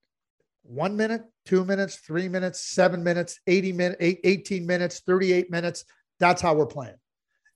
[0.68, 5.84] one minute, two minutes, three minutes, seven minutes, 80 minutes, 18 minutes, 38 minutes.
[6.20, 6.96] That's how we're playing.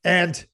[0.02, 0.44] And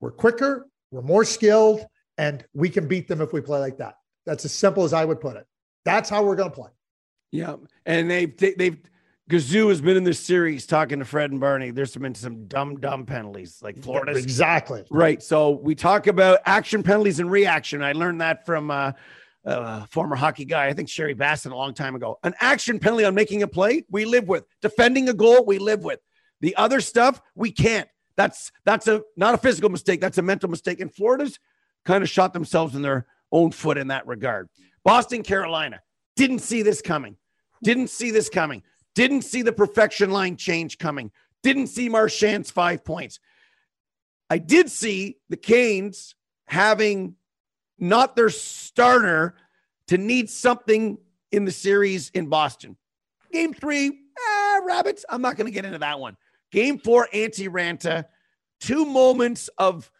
[0.00, 1.86] we're quicker, we're more skilled,
[2.18, 3.94] and we can beat them if we play like that.
[4.26, 5.46] That's as simple as I would put it.
[5.84, 6.70] That's how we're going to play.
[7.30, 7.56] Yeah.
[7.84, 8.78] And they've, they've,
[9.30, 11.70] Gazoo has been in this series talking to Fred and Barney.
[11.70, 14.12] There's been some dumb, dumb penalties like Florida.
[14.12, 14.84] Exactly.
[14.90, 15.22] Right.
[15.22, 17.82] So we talk about action penalties and reaction.
[17.82, 18.92] I learned that from uh,
[19.90, 22.18] former hockey guy, I think Sherry Bassin a long time ago.
[22.24, 24.44] An action penalty on making a play, we live with.
[24.60, 26.00] Defending a goal, we live with.
[26.40, 27.88] The other stuff, we can't.
[28.16, 30.00] That's that's a not a physical mistake.
[30.00, 30.80] That's a mental mistake.
[30.80, 31.38] And Florida's
[31.84, 34.48] kind of shot themselves in their own foot in that regard.
[34.84, 35.80] Boston, Carolina,
[36.16, 37.16] didn't see this coming.
[37.62, 38.62] Didn't see this coming.
[38.94, 41.10] Didn't see the perfection line change coming.
[41.42, 43.20] Didn't see Marchand's five points.
[44.28, 46.14] I did see the Canes
[46.46, 47.16] having
[47.78, 49.34] not their starter
[49.88, 50.98] to need something
[51.32, 52.76] in the series in Boston.
[53.32, 55.04] Game three, ah, Rabbits.
[55.08, 56.16] I'm not going to get into that one.
[56.52, 58.06] Game four, Antti Raanta.
[58.60, 59.90] Two moments of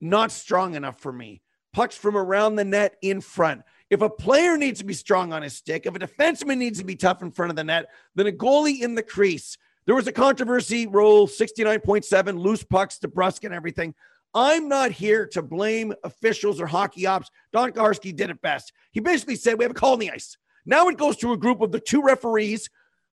[0.00, 1.40] not strong enough for me.
[1.72, 3.62] Pucks from around the net in front.
[3.88, 6.84] If a player needs to be strong on his stick, if a defenseman needs to
[6.84, 9.56] be tough in front of the net, then a goalie in the crease.
[9.86, 13.94] There was a controversy, rule 69.7, loose pucks, DeBrusk and everything.
[14.34, 17.30] I'm not here to blame officials or hockey ops.
[17.52, 18.72] Don Koharski did it best.
[18.90, 20.36] He basically said, We have a call on the ice.
[20.64, 22.70] Now it goes to a group of the two referees,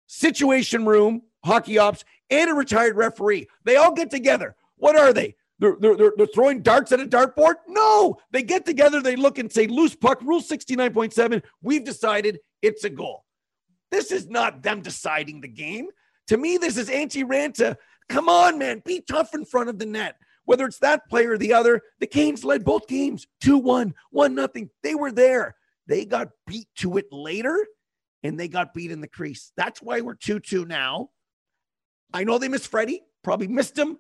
[0.08, 3.48] situation room, hockey ops, and a retired referee.
[3.64, 4.56] They all get together.
[4.78, 5.36] What are they?
[5.60, 7.56] They're, they're, they're, throwing darts at a dartboard?
[7.68, 11.42] No, they get together, they look and say, loose puck, rule 69.7.
[11.62, 13.24] We've decided it's a goal.
[13.92, 15.88] This is not them deciding the game.
[16.28, 17.78] To me, this is Antti Raanta.
[18.10, 21.38] Come on, man, be tough in front of the net whether it's that player or
[21.38, 21.82] the other.
[22.00, 24.70] The Canes led both games 2 1, 1 nothing.
[24.82, 25.56] They were there.
[25.88, 27.66] They got beat to it later
[28.24, 29.52] and they got beat in the crease.
[29.58, 31.10] That's why we're 2 2 now.
[32.14, 33.98] I know they missed Freddie, probably missed him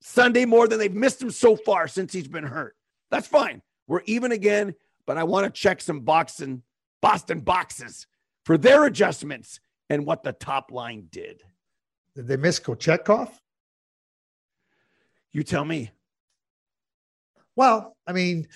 [0.00, 2.76] Sunday more than they've missed him so far since he's been hurt.
[3.10, 3.62] That's fine.
[3.86, 4.74] We're even again,
[5.06, 6.62] but I want to check some Boston,
[7.00, 8.06] Boston boxes
[8.44, 11.42] for their adjustments and what the top line did.
[12.14, 13.30] Did they miss Kochetkov?
[15.32, 15.90] You tell me.
[17.56, 18.48] Well, I mean,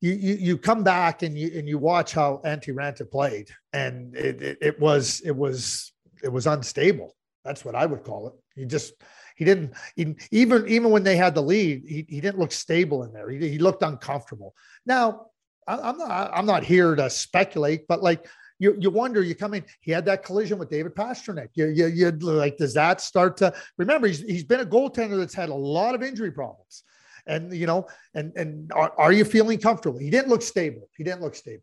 [0.00, 4.14] you, you you come back and you and you watch how Antti Raanta played, and
[4.16, 7.14] it, it, it was it was it was unstable.
[7.44, 8.34] That's what I would call it.
[8.54, 8.94] He just
[9.36, 13.04] he didn't he, even even when they had the lead, he, he didn't look stable
[13.04, 13.28] in there.
[13.30, 14.54] He, he looked uncomfortable.
[14.86, 15.26] Now,
[15.66, 18.26] I, am not I'm not here to speculate, but like
[18.58, 19.64] you you wonder you come in.
[19.80, 21.48] He had that collision with David Pastrnak.
[21.54, 24.06] You you you like does that start to remember?
[24.06, 26.82] He's he's been a goaltender that's had a lot of injury problems,
[27.26, 29.98] and you know and and are, are you feeling comfortable?
[29.98, 30.88] He didn't look stable.
[30.96, 31.62] He didn't look stable.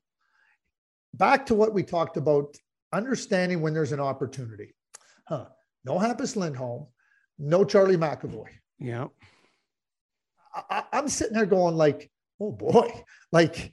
[1.13, 2.55] Back to what we talked about,
[2.91, 4.73] understanding when there's an opportunity.
[5.27, 5.45] Huh?
[5.83, 6.87] No Hampus Lindholm,
[7.39, 8.47] no Charlie McAvoy.
[8.79, 9.07] Yeah.
[10.53, 13.71] I, I'm sitting there going like, oh boy, like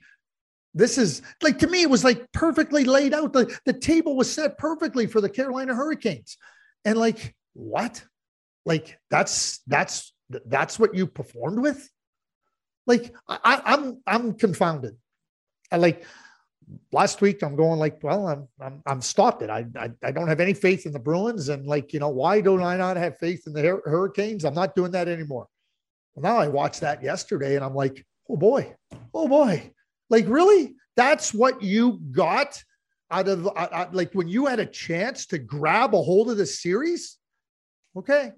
[0.73, 3.33] this is like to me, it was like perfectly laid out.
[3.33, 6.37] The, the table was set perfectly for the Carolina Hurricanes.
[6.85, 8.03] And like, what?
[8.65, 10.13] Like that's that's
[10.45, 11.89] that's what you performed with?
[12.87, 14.95] Like I, I'm I'm confounded.
[15.71, 16.05] I like
[16.91, 19.49] last week I'm going like, well, I'm I'm I'm stopped it.
[19.49, 22.41] I, I I don't have any faith in the Bruins, and like you know, why
[22.41, 24.45] don't I not have faith in the Hurricanes?
[24.45, 25.47] I'm not doing that anymore.
[26.15, 28.75] Well, now I watched that yesterday, and I'm like, oh boy,
[29.13, 29.71] oh boy,
[30.13, 30.75] like, really?
[30.95, 32.63] That's what you got
[33.09, 36.37] out of uh, uh, like when you had a chance to grab a hold of
[36.37, 37.17] the series?
[37.97, 38.31] Okay.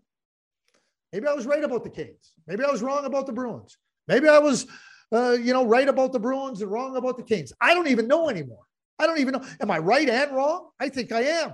[1.11, 2.31] Maybe I was right about the Canes.
[2.47, 3.77] Maybe I was wrong about the Bruins.
[4.07, 4.67] Maybe I was
[5.13, 7.51] uh, you know, right about the Bruins and wrong about the Canes.
[7.59, 8.63] I don't even know anymore.
[8.97, 9.43] I don't even know.
[9.59, 10.69] Am I right and wrong?
[10.79, 11.53] I think I am.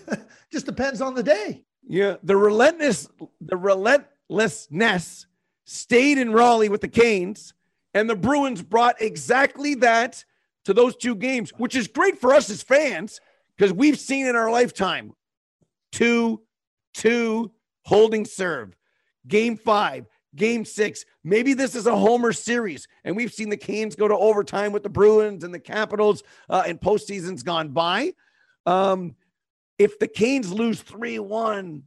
[0.52, 1.64] Just depends on the day.
[1.88, 3.08] Yeah, the relentless,
[3.40, 5.26] the relentlessness
[5.64, 7.52] stayed in Raleigh with the Canes,
[7.96, 10.22] and the Bruins brought exactly that
[10.66, 13.22] to those two games, which is great for us as fans
[13.56, 15.14] because we've seen in our lifetime
[15.92, 16.42] two,
[16.92, 17.52] two
[17.86, 18.76] holding serve,
[19.26, 21.06] game five, game six.
[21.24, 24.82] Maybe this is a homer series, and we've seen the Canes go to overtime with
[24.82, 28.12] the Bruins and the Capitals uh, in postseasons gone by.
[28.66, 29.14] Um,
[29.78, 31.82] if the Canes lose 3 1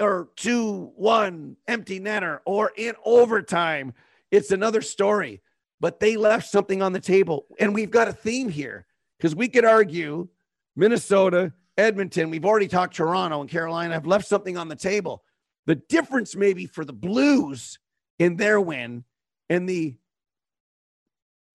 [0.00, 3.92] or 2 1 empty netter or in overtime,
[4.34, 5.42] it's another story.
[5.80, 7.46] But they left something on the table.
[7.58, 8.86] And we've got a theme here
[9.18, 10.28] because we could argue
[10.76, 15.22] Minnesota, Edmonton, we've already talked Toronto and Carolina have left something on the table.
[15.66, 17.78] The difference, maybe, for the Blues
[18.18, 19.04] in their win
[19.48, 19.96] and the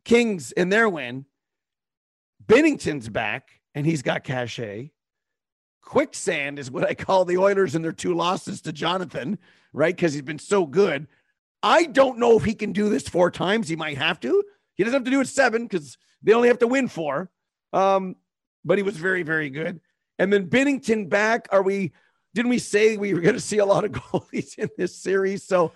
[0.05, 1.25] Kings in their win,
[2.47, 4.91] Binnington's back and he's got cachet.
[5.81, 9.37] Quicksand is what I call the Oilers and their two losses to Jonathan,
[9.73, 9.95] right?
[9.95, 11.07] Because he's been so good.
[11.61, 13.67] I don't know if he can do this four times.
[13.67, 14.43] He might have to.
[14.75, 17.29] He doesn't have to do it seven because they only have to win four.
[17.73, 18.15] Um,
[18.63, 19.81] but he was very, very good.
[20.17, 21.47] And then Binnington back.
[21.51, 21.91] Are we?
[22.33, 25.43] Didn't we say we were going to see a lot of goalies in this series?
[25.45, 25.71] So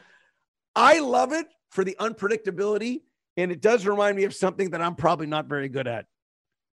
[0.75, 3.01] I love it for the unpredictability,
[3.35, 6.05] and it does remind me of something that I'm probably not very good at.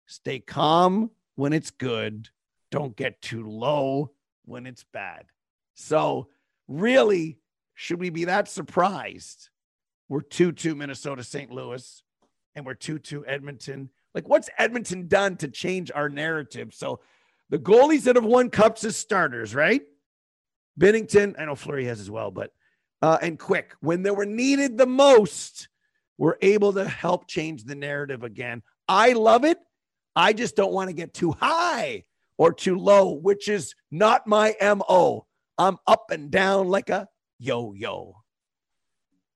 [0.05, 2.29] Stay calm when it's good.
[2.69, 4.11] Don't get too low
[4.45, 5.25] when it's bad.
[5.73, 6.27] So,
[6.67, 7.39] really,
[7.81, 9.49] should we be that surprised?
[10.07, 11.49] We're 2 2 Minnesota St.
[11.49, 12.03] Louis
[12.53, 13.89] and we're 2 2 Edmonton.
[14.13, 16.75] Like, what's Edmonton done to change our narrative?
[16.75, 16.99] So,
[17.49, 19.81] the goalies that have won cups as starters, right?
[20.79, 22.51] Binnington, I know Fleury has as well, but
[23.01, 25.67] uh, and Quick when they were needed the most,
[26.19, 28.61] were able to help change the narrative again.
[28.87, 29.57] I love it.
[30.15, 32.03] I just don't want to get too high
[32.37, 35.25] or too low, which is not my MO.
[35.57, 37.07] I'm up and down like a
[37.41, 38.15] yo yo.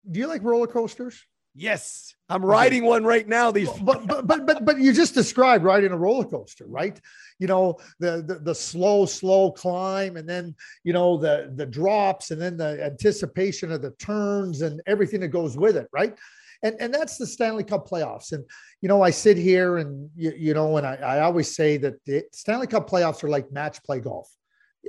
[0.09, 1.25] Do you like roller coasters?
[1.55, 3.49] Yes, I'm riding one right now.
[3.49, 6.99] These, but but but but but you just described riding a roller coaster, right?
[7.39, 12.31] You know the, the the slow slow climb, and then you know the the drops,
[12.31, 16.15] and then the anticipation of the turns and everything that goes with it, right?
[16.63, 18.31] and and that's the Stanley Cup playoffs.
[18.31, 18.43] And
[18.81, 22.03] you know, I sit here and you, you know, and I, I always say that
[22.05, 24.29] the Stanley Cup playoffs are like match play golf.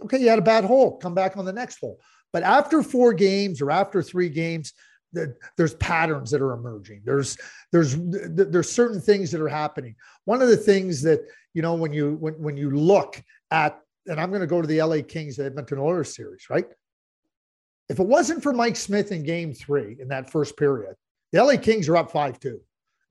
[0.05, 2.01] Okay, you had a bad hole, come back on the next hole.
[2.37, 4.75] But after four games or after three games,
[5.57, 7.01] there's patterns that are emerging.
[7.03, 7.39] There's
[7.73, 9.97] there's there's certain things that are happening.
[10.27, 11.23] One of the things that
[11.55, 14.69] you know when you when when you look at and I'm going to go to
[14.69, 16.67] the LA Kings Edmonton Oilers series, right?
[17.89, 20.95] If it wasn't for Mike Smith in game three in that first period,
[21.33, 22.61] the LA Kings are up 5 2.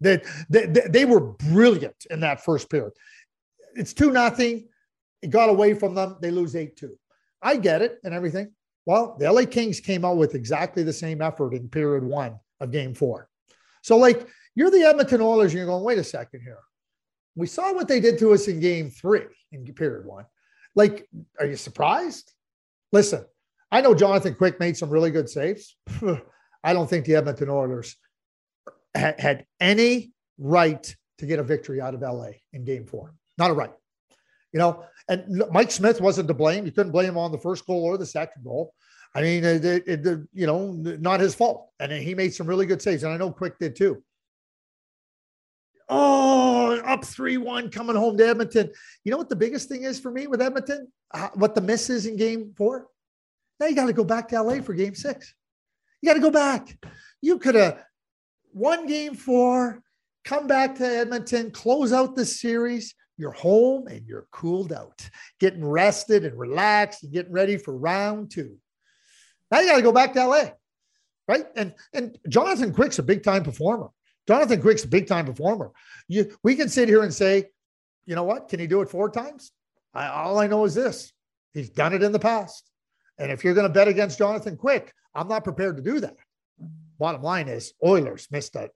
[0.01, 2.93] They, they, they were brilliant in that first period.
[3.73, 4.67] It's 2 nothing.
[5.23, 6.17] It got away from them.
[6.21, 6.95] They lose 8 2.
[7.41, 8.51] I get it and everything.
[8.85, 12.71] Well, the LA Kings came out with exactly the same effort in period one of
[12.71, 13.27] game four.
[13.81, 16.59] So, like, you're the Edmonton Oilers and you're going, wait a second here.
[17.35, 20.25] We saw what they did to us in game three in period one.
[20.75, 21.07] Like,
[21.39, 22.31] are you surprised?
[22.91, 23.25] Listen,
[23.71, 25.75] I know Jonathan Quick made some really good saves.
[26.63, 27.95] I don't think the Edmonton Oilers
[28.93, 33.13] had, had any right to get a victory out of LA in game four.
[33.37, 33.71] Not a right.
[34.55, 36.65] You know, and Mike Smith wasn't to blame.
[36.65, 38.73] You couldn't blame him on the first goal or the second goal.
[39.13, 41.71] I mean, it, it, it, you know, not his fault.
[41.81, 43.03] And he made some really good saves.
[43.03, 44.01] And I know Quick did too.
[45.89, 48.71] Oh, up 3 1 coming home to Edmonton.
[49.03, 50.87] You know what the biggest thing is for me with Edmonton?
[51.13, 52.87] Uh, what the miss is in game four?
[53.59, 55.35] Now you got to go back to LA for game six.
[56.01, 56.77] You got to go back.
[57.21, 57.83] You could have
[58.53, 59.83] won game four,
[60.23, 62.95] come back to Edmonton, close out the series.
[63.17, 68.31] You're home and you're cooled out, getting rested and relaxed and getting ready for round
[68.31, 68.57] two.
[69.51, 70.49] Now you got to go back to LA,
[71.27, 71.45] right?
[71.55, 73.89] And and Jonathan Quick's a big time performer.
[74.27, 75.71] Jonathan Quick's a big time performer.
[76.07, 77.45] You, we can sit here and say,
[78.05, 78.49] you know what?
[78.49, 79.51] Can he do it four times?
[79.93, 81.13] I, all I know is this:
[81.53, 82.69] he's done it in the past.
[83.17, 86.17] And if you're going to bet against Jonathan Quick, I'm not prepared to do that
[86.97, 88.71] bottom line is Oilers missed it.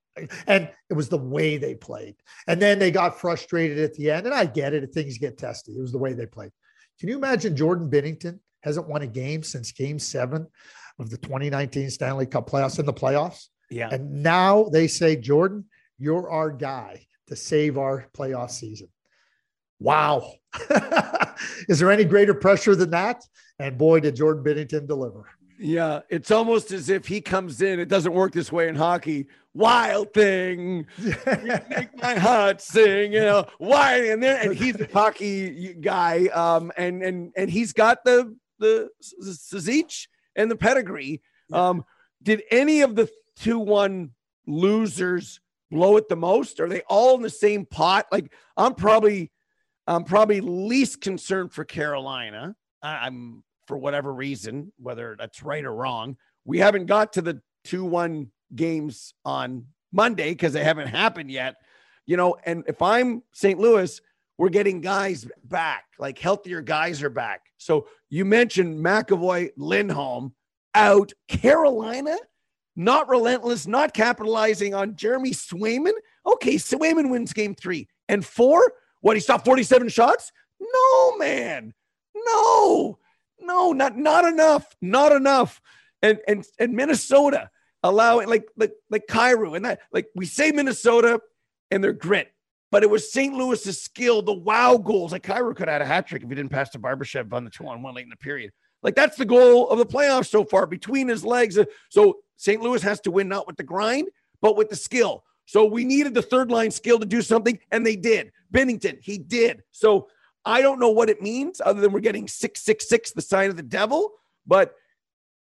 [0.48, 2.16] And it was the way they played.
[2.48, 4.26] And then they got frustrated at the end.
[4.26, 4.94] And I get it.
[4.94, 5.74] Things get testy.
[5.74, 6.52] It was the way they played.
[7.00, 10.48] Can you imagine Jordan Binnington hasn't won a game since game seven
[11.00, 13.48] of the 2019 Stanley Cup playoffs in the playoffs?
[13.70, 13.90] Yeah.
[13.92, 15.66] And now they say, Jordan,
[15.98, 18.90] you're our guy to save our playoff season.
[19.80, 20.34] Wow.
[21.70, 23.24] Is there any greater pressure than that?
[23.60, 25.30] And boy, did Jordan Binnington deliver.
[25.62, 27.82] Yeah, it's almost as if he comes in.
[27.82, 29.28] It doesn't work this way in hockey.
[29.54, 33.12] Wild thing, make my heart sing.
[33.12, 34.06] You know, why?
[34.06, 38.90] And then and he's a hockey guy, um, and and and he's got the the
[39.22, 41.22] Zizich and the pedigree.
[41.52, 41.84] Um,
[42.24, 44.12] did any of the two one
[44.48, 46.62] losers blow it the most?
[46.62, 48.06] Are they all in the same pot?
[48.14, 49.30] Like I'm probably
[49.88, 52.56] I'm probably least concerned for Carolina.
[52.82, 56.18] I'm for whatever reason, whether that's right or wrong.
[56.44, 61.58] We haven't got to the 2 1 games on Monday because they haven't happened yet.
[62.08, 63.60] You know, and if I'm St.
[63.60, 64.02] Louis,
[64.40, 67.42] we're getting guys back, like healthier guys are back.
[67.60, 70.34] So you mentioned McAvoy, Lindholm
[70.74, 71.14] out.
[71.28, 72.18] Carolina,
[72.76, 75.94] not relentless, not capitalizing on Jeremy Swayman.
[76.26, 78.74] Okay, Swayman wins game three and four.
[79.02, 80.32] What he stopped 47 shots?
[80.60, 81.76] No, man.
[82.16, 82.98] No.
[83.42, 85.62] No, not not enough, not enough.
[86.02, 87.50] And and and Minnesota
[87.84, 91.22] allowing like like like Kyrou and that like we say Minnesota
[91.72, 92.32] and their grit,
[92.72, 93.34] but it was St.
[93.34, 95.12] Louis's skill, the wow goals.
[95.12, 97.44] Like Kyrou could have had a hat trick if he didn't pass to Barbashev on
[97.44, 98.52] the two on one late in the period.
[98.82, 101.58] Like that's the goal of the playoffs so far between his legs.
[101.58, 102.62] Uh, so St.
[102.62, 104.08] Louis has to win not with the grind,
[104.42, 105.24] but with the skill.
[105.46, 108.32] So we needed the third line skill to do something, and they did.
[108.54, 109.64] Binnington, he did.
[109.72, 110.08] So
[110.50, 113.62] I don't know what it means other than we're getting 666, the sign of the
[113.62, 114.14] devil.
[114.48, 114.74] But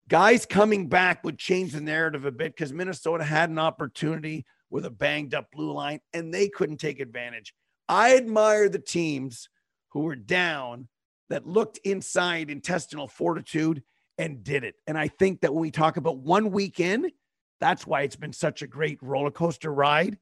[0.09, 4.83] guys coming back would change the narrative a bit because Minnesota had an opportunity with
[4.83, 7.53] a banged up blue line and they couldn't take advantage.
[7.87, 9.47] I admire the teams
[9.89, 10.87] who were down
[11.29, 13.83] that looked inside intestinal fortitude
[14.17, 14.73] and did it.
[14.87, 17.11] And I think that when we talk about one weekend,
[17.59, 20.17] that's why it's been such a great roller coaster ride.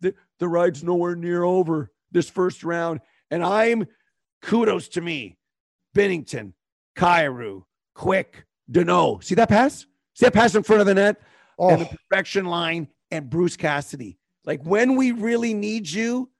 [0.00, 3.00] The, the ride's nowhere near over this first round.
[3.30, 3.86] And I'm
[4.42, 5.36] Kudos to me.
[5.96, 6.52] Binnington,
[6.96, 7.64] Kyrou,
[7.94, 9.24] Quick, Danault.
[9.24, 9.86] See that pass?
[10.14, 11.20] See that pass in front of the net?
[11.58, 11.70] Oh.
[11.70, 11.96] And the oh.
[12.10, 14.18] perfection line and Bruce Cassidy.
[14.44, 16.30] Like when we really need you,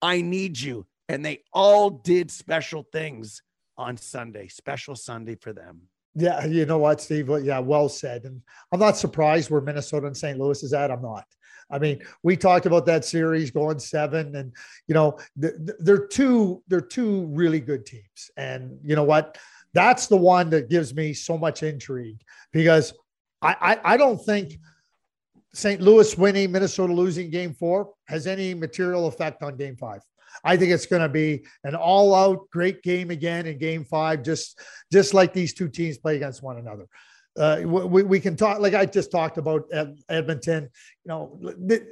[0.00, 0.86] I need you.
[1.08, 3.42] And they all did special things
[3.76, 5.82] on Sunday, special Sunday for them.
[6.14, 7.28] Yeah, you know what, Steve?
[7.28, 8.24] Well, yeah, well said.
[8.24, 8.42] And
[8.72, 10.38] I'm not surprised where Minnesota and St.
[10.38, 10.90] Louis is at.
[10.90, 11.24] I'm not.
[11.70, 14.52] I mean, we talked about that series going seven, and
[14.86, 18.30] you know, they're two they're two really good teams.
[18.36, 19.38] And you know what?
[19.72, 22.20] That's the one that gives me so much intrigue
[22.52, 22.92] because
[23.40, 24.58] I I, I don't think
[25.54, 25.80] St.
[25.80, 30.00] Louis winning, Minnesota losing game four has any material effect on game five.
[30.44, 34.60] I think it's going to be an all-out great game again in Game Five, just
[34.92, 36.86] just like these two teams play against one another
[37.38, 39.64] uh, we, we can talk like I just talked about
[40.08, 40.68] Edmonton.
[41.04, 41.40] You know,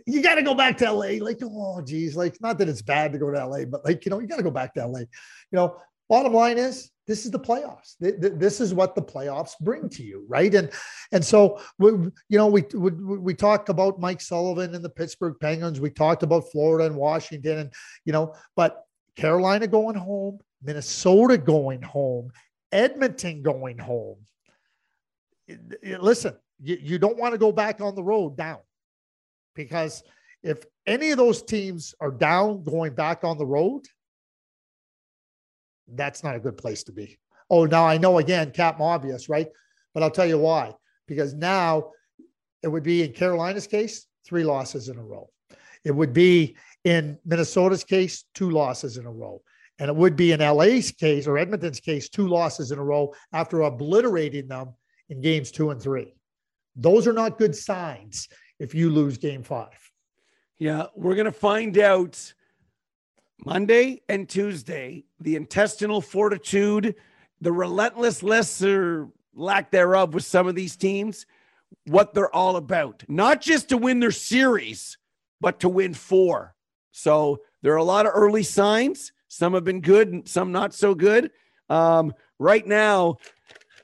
[0.07, 1.25] you got to go back to LA.
[1.25, 4.11] Like, oh, geez, like not that it's bad to go to LA, but like you
[4.11, 5.01] know, you got to go back to LA.
[5.01, 5.07] You
[5.53, 5.77] know,
[6.09, 7.95] bottom line is this is the playoffs.
[8.01, 10.53] This is what the playoffs bring to you, right?
[10.55, 10.71] And
[11.13, 15.37] and so we, you know, we we, we talked about Mike Sullivan and the Pittsburgh
[15.41, 15.81] Penguins.
[15.81, 17.73] We talked about Florida and Washington, and
[18.05, 18.85] you know, but
[19.15, 22.33] Carolina going home, Minnesota going home,
[22.73, 24.17] Edmonton going home
[25.83, 28.59] listen, you, you don't want to go back on the road down
[29.55, 30.03] because
[30.43, 33.83] if any of those teams are down going back on the road,
[35.89, 37.19] that's not a good place to be.
[37.51, 39.49] Oh, now I know again, Captain Obvious, right?
[39.95, 40.75] But I'll tell you why.
[41.07, 41.93] Because now
[42.63, 45.31] it would be in Carolina's case, three losses in a row.
[45.85, 49.41] It would be in Minnesota's case, two losses in a row.
[49.79, 53.15] And it would be in LA's case or Edmonton's case, two losses in a row
[53.33, 54.75] after obliterating them
[55.09, 56.15] in games two and three.
[56.77, 58.29] Those are not good signs
[58.59, 59.79] if you lose game five.
[60.59, 62.33] Yeah, we're going to find out
[63.45, 66.97] Monday and Tuesday the intestinal fortitude,
[67.41, 71.27] the relentlessness or lack thereof with some of these teams,
[71.87, 73.05] what they're all about.
[73.09, 74.99] Not just to win their series,
[75.41, 76.55] but to win four.
[76.91, 79.13] So there are a lot of early signs.
[79.29, 81.31] Some have been good, some not so good.
[81.69, 83.19] Um, right now,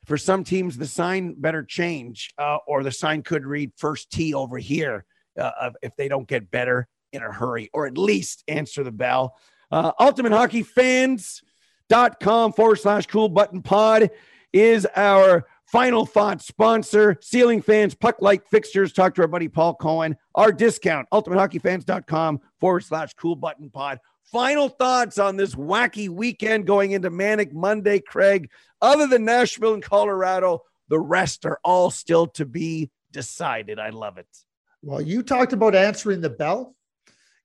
[0.04, 4.34] for some teams, the sign better change, uh, or the sign could read first tee
[4.34, 5.04] over here
[5.38, 9.36] uh, if they don't get better in a hurry, or at least answer the bell.
[9.70, 14.10] Uh, UltimateHockeyFans.com forward slash Kool Button pod
[14.52, 17.18] is our final thought sponsor.
[17.20, 18.92] Ceiling fans, puck like fixtures.
[18.92, 20.16] Talk to our buddy Paul Cohen.
[20.34, 24.00] Our discount, UltimateHockeyFans.com forward slash Kool Button pod.
[24.32, 28.50] Final thoughts on this wacky weekend going into Manic Monday, Craig.
[28.80, 33.78] Other than Nashville and Colorado, the rest are all still to be decided.
[33.78, 34.26] I love it.
[34.82, 36.74] Well, you talked about answering the bell.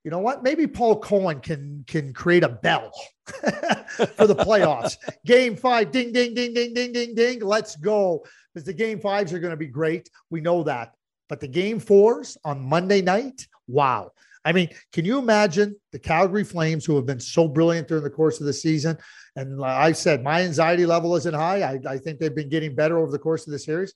[0.04, 0.44] you know what?
[0.44, 2.92] Maybe Paul Cohen can can create a bell
[3.26, 4.98] for the playoffs.
[5.26, 7.40] game five, ding, ding, ding, ding, ding, ding, ding.
[7.40, 8.26] Let's go.
[8.54, 10.10] Because the game fives are going to be great.
[10.30, 10.96] We know that.
[11.30, 14.12] But the game fours on Monday night, wow.
[14.46, 18.10] I mean, can you imagine the Calgary Flames who have been so brilliant during the
[18.10, 18.98] course of the season?
[19.36, 21.62] And I said my anxiety level isn't high.
[21.62, 23.94] I, I think they've been getting better over the course of the series.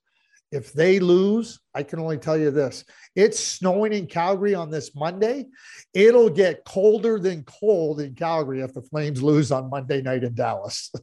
[0.51, 2.85] If they lose, I can only tell you this
[3.15, 5.47] it's snowing in Calgary on this Monday.
[5.93, 10.35] It'll get colder than cold in Calgary if the Flames lose on Monday night in
[10.35, 10.91] Dallas.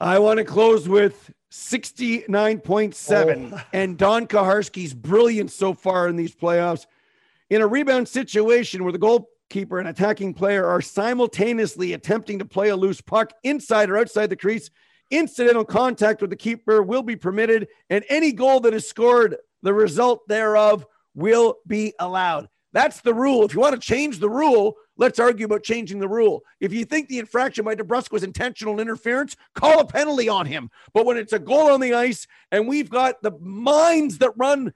[0.00, 3.60] I want to close with 69.7 oh.
[3.72, 6.86] and Don Koharski's brilliance so far in these playoffs.
[7.50, 12.68] In a rebound situation where the goalkeeper and attacking player are simultaneously attempting to play
[12.68, 14.68] a loose puck inside or outside the crease,
[15.10, 19.72] incidental contact with the keeper will be permitted, and any goal that is scored, the
[19.72, 20.84] result thereof
[21.14, 22.50] will be allowed.
[22.74, 23.46] That's the rule.
[23.46, 26.42] If you want to change the rule, let's argue about changing the rule.
[26.60, 30.68] If you think the infraction by DeBrusk was intentional interference, call a penalty on him.
[30.92, 34.74] But when it's a goal on the ice and we've got the minds that run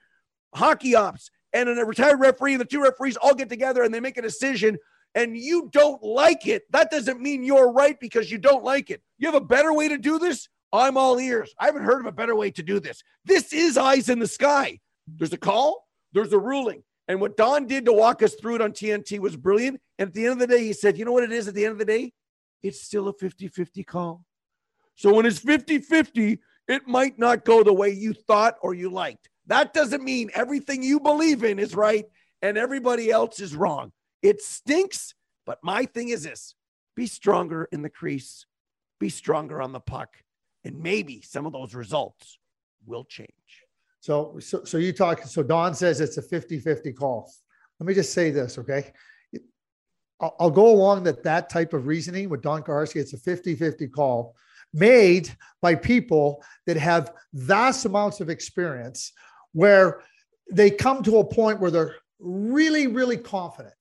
[0.54, 4.00] hockey ops and a retired referee, and the two referees all get together and they
[4.00, 4.78] make a decision
[5.14, 9.02] and you don't like it, that doesn't mean you're right because you don't like it.
[9.18, 10.48] You have a better way to do this?
[10.72, 11.54] I'm all ears.
[11.58, 13.02] I haven't heard of a better way to do this.
[13.24, 14.80] This is eyes in the sky.
[15.06, 16.82] There's a call, there's a ruling.
[17.08, 19.80] And what Don did to walk us through it on TNT was brilliant.
[19.98, 21.54] And at the end of the day, he said, You know what it is at
[21.54, 22.12] the end of the day?
[22.62, 24.24] It's still a 50 50 call.
[24.94, 26.38] So when it's 50 50,
[26.68, 29.28] it might not go the way you thought or you liked.
[29.46, 32.04] That doesn't mean everything you believe in is right
[32.40, 33.92] and everybody else is wrong.
[34.22, 35.14] It stinks,
[35.46, 36.54] but my thing is this
[36.94, 38.46] be stronger in the crease,
[39.00, 40.16] be stronger on the puck,
[40.64, 42.38] and maybe some of those results
[42.86, 43.28] will change.
[44.00, 47.32] So, so, so you talk, so Don says it's a 50 50 call.
[47.78, 48.92] Let me just say this, okay?
[50.20, 52.96] I'll, I'll go along that that type of reasoning with Don Koharski.
[52.96, 54.34] It's a 50 50 call
[54.74, 55.30] made
[55.60, 59.12] by people that have vast amounts of experience
[59.52, 60.00] where
[60.50, 63.74] they come to a point where they're really, really confident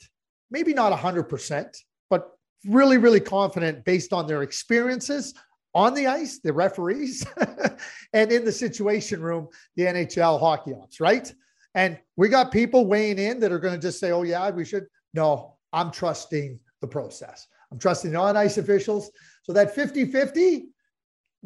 [0.51, 1.77] maybe not 100%,
[2.09, 2.31] but
[2.65, 5.33] really, really confident based on their experiences
[5.73, 7.25] on the ice, the referees,
[8.13, 9.47] and in the situation room,
[9.77, 11.33] the NHL hockey ops, right?
[11.73, 14.65] And we got people weighing in that are going to just say, oh, yeah, we
[14.65, 14.85] should.
[15.13, 17.47] No, I'm trusting the process.
[17.71, 19.09] I'm trusting on ice officials.
[19.43, 20.67] So that 50 50,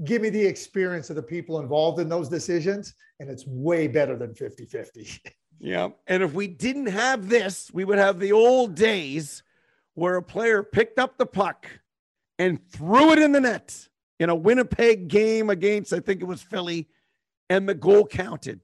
[0.04, 2.94] give me the experience of the people involved in those decisions.
[3.20, 5.22] And it's way better than 50 50.
[5.58, 5.90] Yeah.
[6.08, 9.42] And if we didn't have this, we would have the old days
[9.94, 11.68] where a player picked up the puck
[12.38, 13.88] and threw it in the net
[14.20, 16.88] in a Winnipeg game against, I think it was Philly,
[17.50, 18.60] and the goal counted.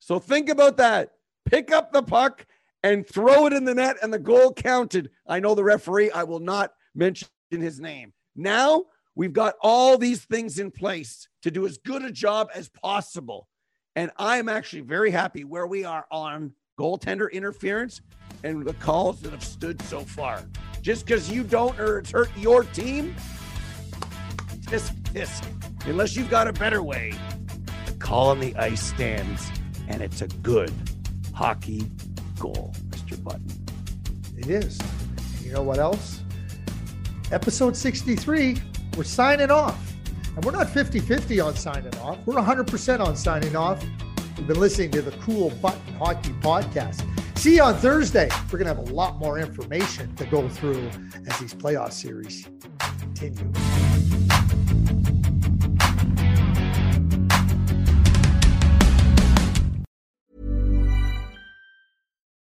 [0.00, 1.12] So think about that.
[1.46, 2.46] Pick up the puck
[2.82, 5.10] and throw it in the net, and the goal counted.
[5.26, 8.12] I know the referee, I will not mention his name.
[8.36, 12.68] Now we've got all these things in place to do as good a job as
[12.68, 13.48] possible
[13.96, 18.00] and I'm actually very happy where we are on goaltender interference
[18.42, 20.42] and the calls that have stood so far.
[20.82, 23.14] Just because you don't or it's hurt your team,
[24.68, 25.40] just this.
[25.86, 27.14] Unless you've got a better way,
[27.86, 29.48] the call on the ice stands
[29.88, 30.72] and it's a good
[31.32, 31.86] hockey
[32.38, 33.22] goal, Mr.
[33.22, 33.46] Button.
[34.36, 34.78] It is.
[35.42, 36.20] You know what else?
[37.30, 38.56] Episode 63,
[38.96, 39.92] we're signing off.
[40.36, 42.18] And we're not 50 50 on signing off.
[42.26, 43.84] We're 100% on signing off.
[44.36, 47.08] We've been listening to the Kool Button Hockey Podcast.
[47.38, 48.28] See you on Thursday.
[48.50, 50.90] We're going to have a lot more information to go through
[51.28, 52.48] as these playoff series
[52.98, 53.93] continue.